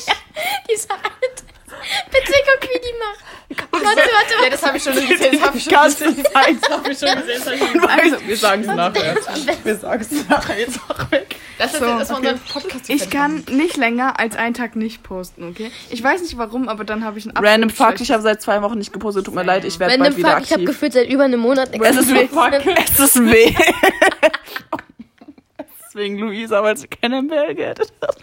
[0.71, 1.48] Dieser alte.
[2.11, 3.25] Bitte guck, wie die macht.
[3.71, 5.33] Warte, warte, ja, das habe ich schon gesehen.
[5.33, 5.83] Das habe ich schon
[6.15, 6.25] gesehen.
[6.25, 6.71] Zeit.
[6.71, 7.43] Hab ich schon gesehen,
[7.75, 9.17] das Also, wir sagen es nachher.
[9.65, 10.59] Wir sagen es nachher.
[10.61, 11.37] Jetzt mach weg.
[11.57, 12.29] Das ist, So, das ist okay.
[12.33, 12.91] unser Podcast.
[12.91, 15.71] Ich kann nicht länger als einen Tag nicht posten, okay?
[15.91, 18.43] Ich weiß nicht warum, aber dann habe ich einen Random absolut Fakt, ich habe seit
[18.43, 19.25] zwei Wochen nicht gepostet.
[19.25, 20.67] Tut mir leid, ich werde bald wieder Fuck, ich habe aktiv.
[20.67, 22.29] gefühlt seit über einem Monat nichts Es ist weh.
[22.93, 23.55] Es ist weh.
[25.99, 28.17] Deswegen Luisa, weil sie keine Mail geedet hat.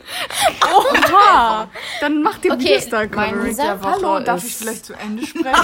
[0.64, 1.68] Oha!
[2.00, 2.78] Dann mach die Okay.
[2.78, 5.56] Lied der Woche Hallo, darf ich vielleicht zu Ende sprechen?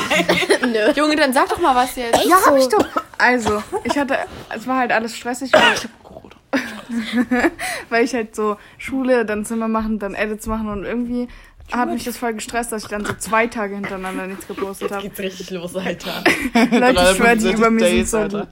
[0.73, 0.91] Nö.
[0.93, 2.25] Junge, dann sag doch mal was jetzt.
[2.25, 2.85] ja, hab ich doch.
[3.17, 4.17] Also, ich hatte,
[4.53, 6.51] es war halt alles stressig, weil,
[7.89, 11.29] weil ich halt so Schule, dann Zimmer machen, dann Edits machen und irgendwie
[11.71, 15.03] hat mich das voll gestresst, dass ich dann so zwei Tage hintereinander nichts gepostet habe.
[15.03, 16.21] Geht's richtig los, Alter.
[16.71, 18.47] Leute, ich schwöre, die über mir sind so Alter.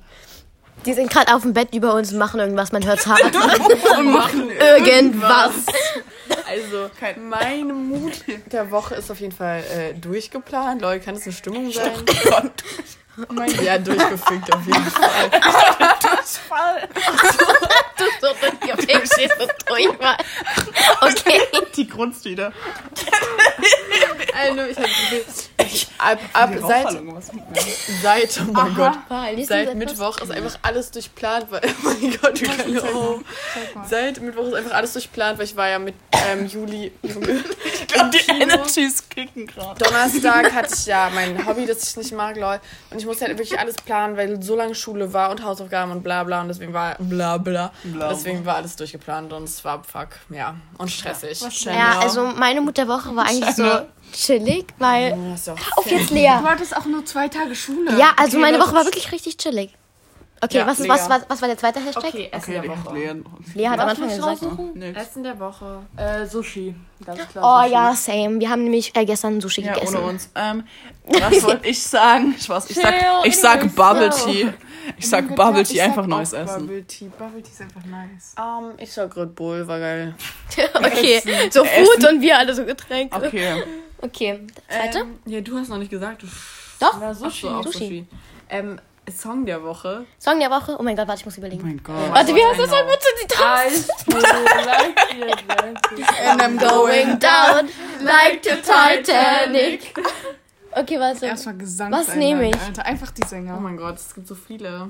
[0.85, 3.21] Die sind gerade auf dem Bett über uns und machen irgendwas, man hört hart.
[3.97, 5.51] und machen irgendwas.
[6.47, 10.81] Also, mein Mut der Woche ist auf jeden Fall äh, durchgeplant.
[10.81, 11.91] Leute, kann das eine Stimmung sein?
[13.33, 15.29] Mein, ja, durchgefickt auf jeden Fall.
[17.99, 19.99] Du so durchgefegt stehst du durch.
[19.99, 20.17] Mann.
[21.01, 21.41] Okay.
[21.75, 22.51] Die grunzt wieder.
[24.33, 26.91] Also, ich hab, ich, ab, ab, Die seit,
[28.01, 28.97] seit, oh mein Gott.
[29.35, 29.75] Liest du Seit?
[29.75, 33.21] Mittwoch ist einfach alles durchplant, weil, oh mein Gott, wie kann ich, oh.
[33.87, 35.95] Seit Mittwoch ist einfach alles durchplant, weil ich war ja mit
[36.27, 37.43] ähm, Juli, Junge,
[38.13, 39.83] Die Energies kicken gerade.
[39.83, 42.59] Donnerstag hatte ich ja mein Hobby, das ich nicht mag, lol.
[42.91, 46.03] Und ich musste halt wirklich alles planen, weil so lange Schule war und Hausaufgaben und
[46.03, 46.41] bla bla.
[46.41, 47.71] Und deswegen war bla bla.
[47.93, 48.09] Bla.
[48.09, 50.55] Deswegen war alles durchgeplant und es war fuck, ja.
[50.77, 51.39] Und stressig.
[51.65, 53.63] Ja, also meine Mut der Woche war eigentlich so
[54.13, 55.09] chillig, weil.
[55.11, 56.39] Ja, Auf jetzt Lea.
[56.39, 57.97] Du hattest auch nur zwei Tage Schule.
[57.97, 59.71] Ja, also Okay, meine Woche war wirklich richtig chillig.
[60.41, 60.89] Okay, Ja, was, Lea.
[60.89, 62.05] was, was, was war der zweite Hashtag?
[62.05, 63.23] Okay, Essen der Woche.
[63.55, 64.27] Lea hat am Was Anfang gesagt.
[64.43, 64.73] raussuchen?
[64.73, 65.01] Nix.
[65.01, 65.81] Essen der Woche.
[65.97, 66.75] Äh, Sushi.
[67.05, 67.43] Ganz klar.
[67.43, 67.73] Oh Sushi.
[67.73, 68.39] ja, same.
[68.39, 69.97] Wir haben nämlich äh, gestern Sushi Ja, gegessen.
[69.97, 70.29] ohne uns.
[70.35, 70.63] Ähm,
[71.05, 72.35] was wollte ich sagen?
[72.37, 72.93] Ich, was, ich sag,
[73.25, 74.53] ich sag Bubble Tea.
[74.97, 76.65] Ich sag Bubble Tea, einfach sag neues Essen.
[76.67, 77.09] Bubble Tea.
[77.17, 78.35] Bubble Tea ist einfach nice.
[78.37, 80.15] Ähm, ich sag Red Bull, war geil.
[80.75, 81.21] okay,
[81.51, 83.15] so Food und wir alle so Getränke.
[83.15, 83.63] Okay.
[84.01, 84.99] Okay, zweite?
[84.99, 86.23] Ähm, ja, du hast noch nicht gesagt.
[86.23, 86.27] Du
[86.79, 87.01] Doch.
[87.01, 87.47] ja, Sushi.
[87.49, 87.85] Ach auch so, Sushi.
[87.85, 88.07] Sushi.
[88.49, 88.79] Ähm,
[89.11, 90.05] Song der Woche.
[90.19, 90.75] Song der Woche.
[90.79, 91.61] Oh mein Gott, warte, ich muss Oh überlegen.
[91.65, 91.95] mein Gott.
[92.13, 92.79] Warte, wie heißt das Song?
[92.87, 93.27] Bitte die
[96.27, 97.69] And I'm Going down
[98.01, 99.93] like the Titanic.
[100.71, 101.25] Okay, warte.
[101.25, 101.91] Erstmal Gesang.
[101.91, 102.61] Was nehme ich?
[102.61, 103.59] Alter, einfach die Oh Sänger.
[103.59, 104.89] mein Gott, es gibt so viele.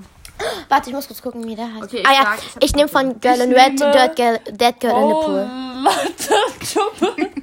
[0.70, 1.84] Warte, ich muss kurz gucken, wie der heißt.
[1.84, 5.02] Okay, ah ja, sag, ich ich nehme von Girl in Red, Dirt Girl, Dead Girl
[5.02, 5.50] in the Pool.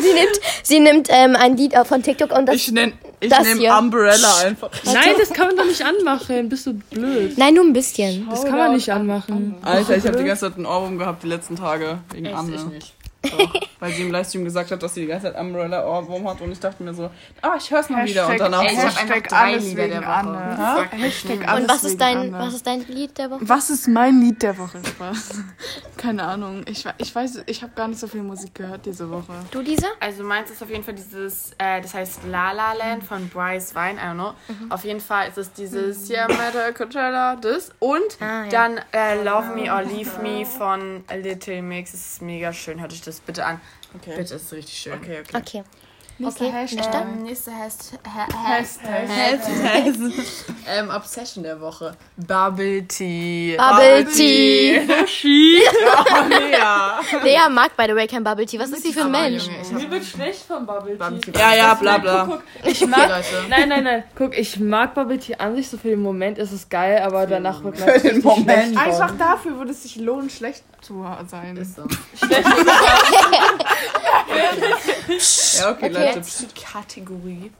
[0.00, 2.56] Sie nimmt, sie nimmt ähm, ein Lied äh, von TikTok und das.
[2.56, 3.76] Ich nenn, ich Das nehm hier.
[3.76, 4.70] Umbrella einfach.
[4.84, 6.48] Nein, das kann man doch nicht anmachen.
[6.48, 7.36] Bist du blöd?
[7.38, 8.28] Nein, nur ein bisschen.
[8.28, 9.56] Das kann man nicht anmachen.
[9.62, 11.98] Alter, ich habe die ganze Zeit einen Ohrwurm gehabt die letzten Tage.
[12.12, 12.54] Wegen Anne.
[12.54, 12.94] ich nicht.
[13.30, 16.40] Doch, weil sie im Livestream gesagt hat, dass sie die ganze Zeit Umbrella Ohrwurm hat
[16.40, 17.10] und ich dachte mir so,
[17.42, 20.06] ah, ich hör's mal wieder und danach Ey, ich so, Hashtag alles Lieder der wegen
[20.06, 20.12] Woche.
[20.14, 20.56] Anne.
[20.56, 22.38] Sag Hashtag alles Und was ist wegen dein, Anne.
[22.46, 23.40] was ist dein Lied der Woche?
[23.42, 24.80] Was ist mein Lied der Woche?
[24.86, 25.34] Spaß.
[25.98, 26.62] Keine Ahnung.
[26.66, 29.34] Ich, ich weiß, ich habe gar nicht so viel Musik gehört diese Woche.
[29.50, 29.88] Du, Lisa?
[30.00, 33.74] Also meins ist auf jeden Fall dieses, äh, das heißt La La Land von Bryce
[33.74, 34.32] Vine, I don't know.
[34.70, 37.70] Auf jeden Fall ist es dieses Yeah, Matter Coachella, das.
[37.80, 38.48] Und Ah, ja.
[38.50, 41.92] dann äh, Love Me or Leave Me von Little Mix.
[41.92, 43.60] Das ist mega schön, hört euch das bitte an.
[43.96, 44.16] Okay.
[44.16, 44.92] Bitte, ist richtig schön.
[44.94, 45.36] Okay, okay.
[45.36, 45.64] Okay.
[46.20, 46.76] Nächster Okay, Hashtag.
[46.76, 47.00] nächster.
[47.00, 47.92] Ähm, nächste heißt
[48.46, 49.08] Hashtag.
[50.68, 51.92] ähm, Obsession der Woche.
[52.18, 53.56] Bubble Tea.
[53.56, 54.82] Bubble Tea.
[56.52, 57.00] ja.
[57.24, 58.58] Lea mag, by the way, kein Bubble Tea.
[58.58, 59.48] Was ist sie für ein Mensch?
[59.72, 60.98] Mir wird schlecht von Bubble Tea.
[60.98, 61.32] Bubble Tea.
[61.38, 62.42] Ja, ja, bla bla.
[62.64, 63.10] Ich mag.
[63.48, 64.04] Nein, nein, nein.
[64.14, 65.70] Guck, ich mag Bubble Tea an sich.
[65.70, 68.74] So für den Moment ist es geil, aber danach wird man Für den Moment.
[68.74, 71.56] schlecht Einfach dafür würde es sich lohnen, schlecht zu sein.
[71.56, 71.84] Ist so.
[75.58, 76.14] Ja, okay, Okay.
[76.14, 76.22] Leute.
[76.54, 77.50] Kategorie.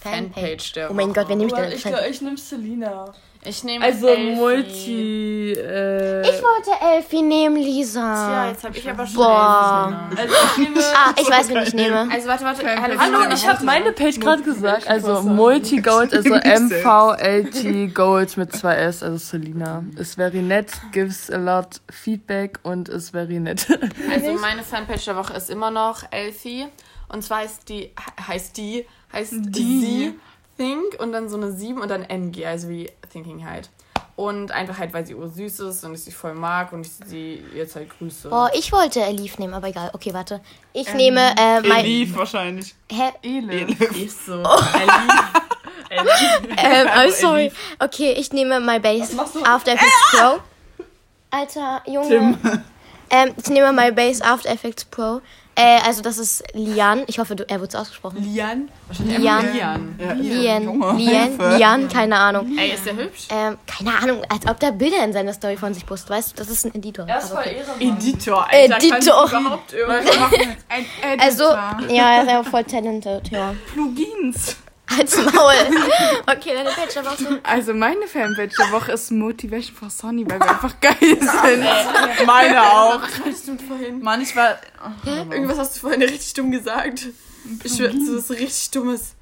[0.00, 0.72] Fanpage.
[0.74, 1.72] Der Oh mein Gott, wer nehme ich denn?
[1.72, 3.12] Ich, glaub, ich nehme Selina.
[3.44, 4.34] Ich nehme Also Elfie.
[4.34, 5.52] Multi.
[5.52, 8.48] Äh, Ich wollte Elfie nehmen, Ja, Lisa.
[8.48, 10.08] jetzt habe ich aber schon Boah.
[10.10, 10.80] Elfie also ich nehme.
[10.94, 12.08] Ah, ich weiß, wen ich nehme.
[12.12, 12.62] Also warte, warte.
[12.62, 12.98] Fanpage.
[12.98, 14.88] Hallo, Hallo, ich habe meine Page gerade gesagt.
[14.88, 19.84] Also Multi Gold, also MVLT Gold mit zwei S, also Selina.
[19.96, 23.66] Ist very nett, gives a lot feedback und ist very nett.
[24.12, 26.66] Also meine Fanpage der Woche ist immer noch Elfie.
[27.08, 27.90] Und zwar heißt die,
[28.26, 29.80] heißt die, heißt Die.
[29.80, 30.14] sie
[30.56, 33.70] Think und dann so eine 7 und dann NG, also wie Thinking halt.
[34.16, 37.40] Und einfach halt, weil sie ursüß ist und ich sie voll mag und ich sie
[37.54, 38.28] jetzt halt grüße.
[38.32, 39.90] Oh, ich wollte Elif nehmen, aber egal.
[39.92, 40.40] Okay, warte.
[40.72, 41.84] Ich nehme äh, mein.
[41.84, 42.74] Elif wahrscheinlich.
[42.90, 43.12] Hä?
[43.22, 43.80] Elif.
[43.96, 44.42] Ich so.
[44.44, 44.58] Oh.
[45.90, 47.50] Ähm, I'm sorry.
[47.78, 50.40] Okay, ich nehme my Base After Effects Pro.
[51.30, 52.38] Alter, Junge.
[53.10, 55.22] Ähm, ich nehme my Base After Effects Pro.
[55.58, 57.02] Äh, also das ist Lian.
[57.08, 58.22] Ich hoffe, du, er wird es ausgesprochen.
[58.22, 58.68] Lian?
[59.04, 59.52] Lian.
[59.52, 59.98] Lian.
[59.98, 60.96] Ja, Lian.
[60.96, 61.58] Lian.
[61.58, 62.56] Lian, keine Ahnung.
[62.56, 63.26] Ey, ist der hübsch?
[63.28, 66.10] Ähm, keine Ahnung, als ob der Bilder in seiner Story von sich postet.
[66.10, 67.08] Weißt du, das ist ein Editor.
[67.08, 67.56] Er ist voll okay.
[67.56, 67.98] Ehrenmann.
[67.98, 68.76] Editor, Alter.
[68.76, 69.28] Editor.
[69.28, 70.14] Überhaupt irgendwas
[70.68, 71.24] Ein Editor.
[71.24, 73.52] Also, ja, er ist einfach voll talented, ja.
[73.72, 74.56] Plugins.
[74.96, 75.52] Als Maul.
[76.26, 77.26] Okay, deine aber auch so.
[77.42, 82.26] Also meine Fanpage der Woche ist Motivation for Sonny, weil wir einfach geil sind.
[82.26, 83.00] Meine auch.
[83.24, 84.00] hast du vorhin?
[84.00, 84.58] Mann, ich war.
[85.04, 87.06] Irgendwas hast du vorhin richtig dumm gesagt.
[87.64, 89.14] Ich schwör, das ist richtig dummes.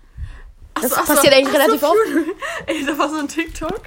[0.81, 1.97] Das passiert eigentlich relativ oft.
[2.67, 3.81] Ey, da war so ein TikTok.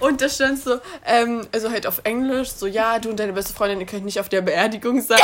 [0.00, 3.52] Und da stand so, ähm, also halt auf Englisch, so, ja, du und deine beste
[3.52, 5.18] Freundin, ihr könnt nicht auf der Beerdigung sein.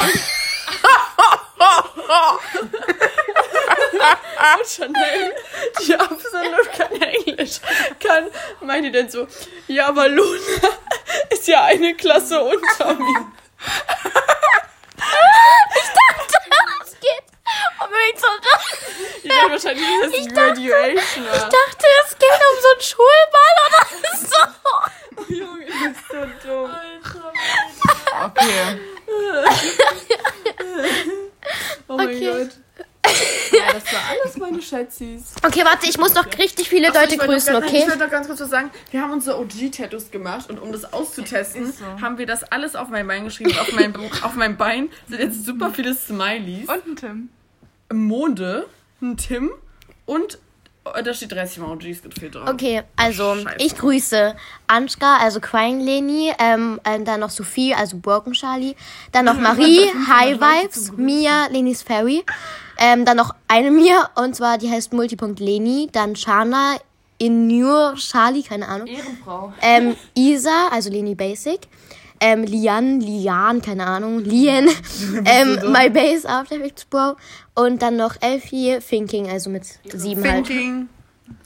[4.58, 5.34] Und Chanel,
[5.80, 7.60] die absolut kein Englisch
[8.00, 9.26] kann, meint die dann so,
[9.66, 10.40] ja, aber Luna
[11.30, 13.32] ist ja eine Klasse unter mir.
[15.76, 17.24] Es geht
[17.80, 18.26] um mich so.
[19.22, 21.34] Die wird wahrscheinlich das Graduation war.
[21.34, 23.82] Ich dachte, es geht um so einen Schulball oder
[24.18, 24.40] so.
[25.34, 26.70] Junge, du bist so dumm.
[28.24, 28.80] Okay.
[31.88, 32.26] Oh mein Okay.
[32.26, 32.50] Gott.
[33.52, 35.34] Ja, das war alles meine Schätzis.
[35.46, 37.78] Okay, warte, ich muss noch richtig viele Achso, Leute grüßen, ganz- okay?
[37.80, 38.70] Ich wollte noch ganz kurz was sagen.
[38.90, 43.06] Wir haben unsere OG-Tattoos gemacht und um das auszutesten, haben wir das alles auf mein
[43.06, 43.56] Bein geschrieben.
[43.58, 46.66] auf, meinem, auf meinem Bein sind jetzt super viele Smileys.
[46.68, 47.28] Und ein Tim.
[47.92, 48.66] Monde,
[49.02, 49.50] ein Tim
[50.06, 50.38] und
[51.02, 52.48] da steht 30 Emojis gefehlt drauf.
[52.48, 53.56] Okay, also Scheiße.
[53.58, 58.76] ich grüße Anschka, also Crying Leni, ähm, äh, dann noch Sophie, also Broken Charlie,
[59.12, 62.24] dann noch Marie, High Vibes, Mia, Lenis Fairy,
[62.78, 66.76] ähm, dann noch eine Mia, und zwar die heißt Multipunkt Leni, dann Shana,
[67.18, 69.52] Inur Charlie, keine Ahnung, Ehrenfrau.
[69.62, 71.60] ähm, Isa, also Leni Basic,
[72.20, 74.68] ähm, Lian, Lian, keine Ahnung, Lian,
[75.24, 77.16] ähm, My Base After Effects Pro
[77.54, 80.46] und dann noch Elfie, Thinking, also mit sieben halt.
[80.46, 80.88] Thinking.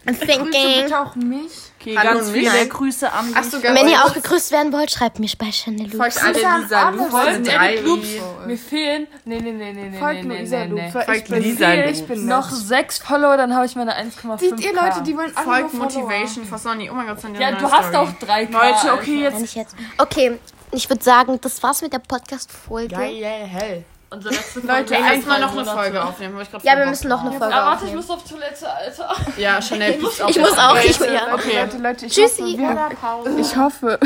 [0.07, 0.93] Thinking.
[0.93, 1.53] auch mich.
[1.81, 2.69] Okay, Hallo ganz viele Nein.
[2.69, 3.35] Grüße an dich.
[3.35, 5.97] ganz Wenn ihr auch gegrüßt werden wollt, schreibt mich bei Chanel Lux.
[5.97, 7.11] Folgt alle Lisa Loops.
[7.11, 8.09] Folgt sind drei Loops.
[8.47, 9.07] Mir fehlen.
[9.25, 9.99] Nee, nee, nee, nee, nee.
[9.99, 11.75] Folgt nee, Luisa nee, nee, Loops, Folgt bin Lisa.
[11.75, 11.99] Loops.
[11.99, 14.39] Ich bin Noch sechs Follower, dann habe ich meine 1,5.
[14.39, 15.75] Seht ihr Leute, die wollen alle Folgt.
[15.75, 16.91] Motivation for Sonny.
[16.91, 17.39] Oh mein Gott, Sonny.
[17.39, 19.77] Ja, hat du hast auch drei Leute, okay, jetzt.
[19.99, 20.39] Okay,
[20.73, 22.95] ich würde sagen, das war's mit der Podcast-Folge.
[22.95, 23.85] Ja, ja, hell.
[24.11, 25.65] Unsere letzte Leute, Ey, Ein, lass mal noch eine.
[25.67, 26.35] Folge aufnehmen.
[26.37, 27.31] hab ich grad Ja, wir müssen noch eine.
[27.33, 27.97] Folge Aber warte, ich aufnehmen.
[27.97, 29.17] muss auf Toilette, Alter.
[29.37, 30.77] Ja, Chanel piept auch Ich muss auch.
[30.83, 31.35] Ich, Leute, ja.
[31.35, 31.61] Okay.
[31.61, 32.41] Leute, Leute, ich Tschüssi.
[32.59, 33.99] hoffe, wir, ich hoffe,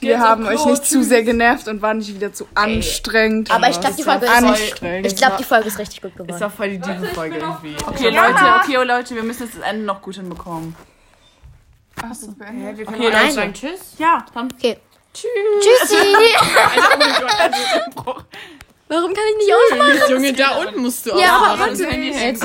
[0.00, 1.08] geh wir haben auf euch nicht zu tschüss.
[1.08, 3.52] sehr genervt und waren nicht wieder zu anstrengend.
[3.52, 5.06] Aber ich glaube, die Folge ist anstrengend.
[5.06, 6.40] Ich glaube, die Folge ist richtig gut Ist geworden.
[6.40, 7.76] doch voll die Diebe-Folge irgendwie.
[7.86, 10.74] Okay, Leute, okay, oh, Leute, wir müssen jetzt das Ende noch gut hinbekommen.
[12.02, 13.30] Achso, Okay, okay, Leute.
[13.32, 13.94] sagen Tschüss.
[13.98, 14.24] Ja.
[14.34, 14.78] Okay.
[15.14, 15.96] Tschüssi.
[18.86, 20.10] Warum kann ich nicht ausmachen?
[20.12, 21.46] Junge, da unten musst du Ja, auch.
[21.48, 21.78] aber machen.
[21.80, 22.44] warte.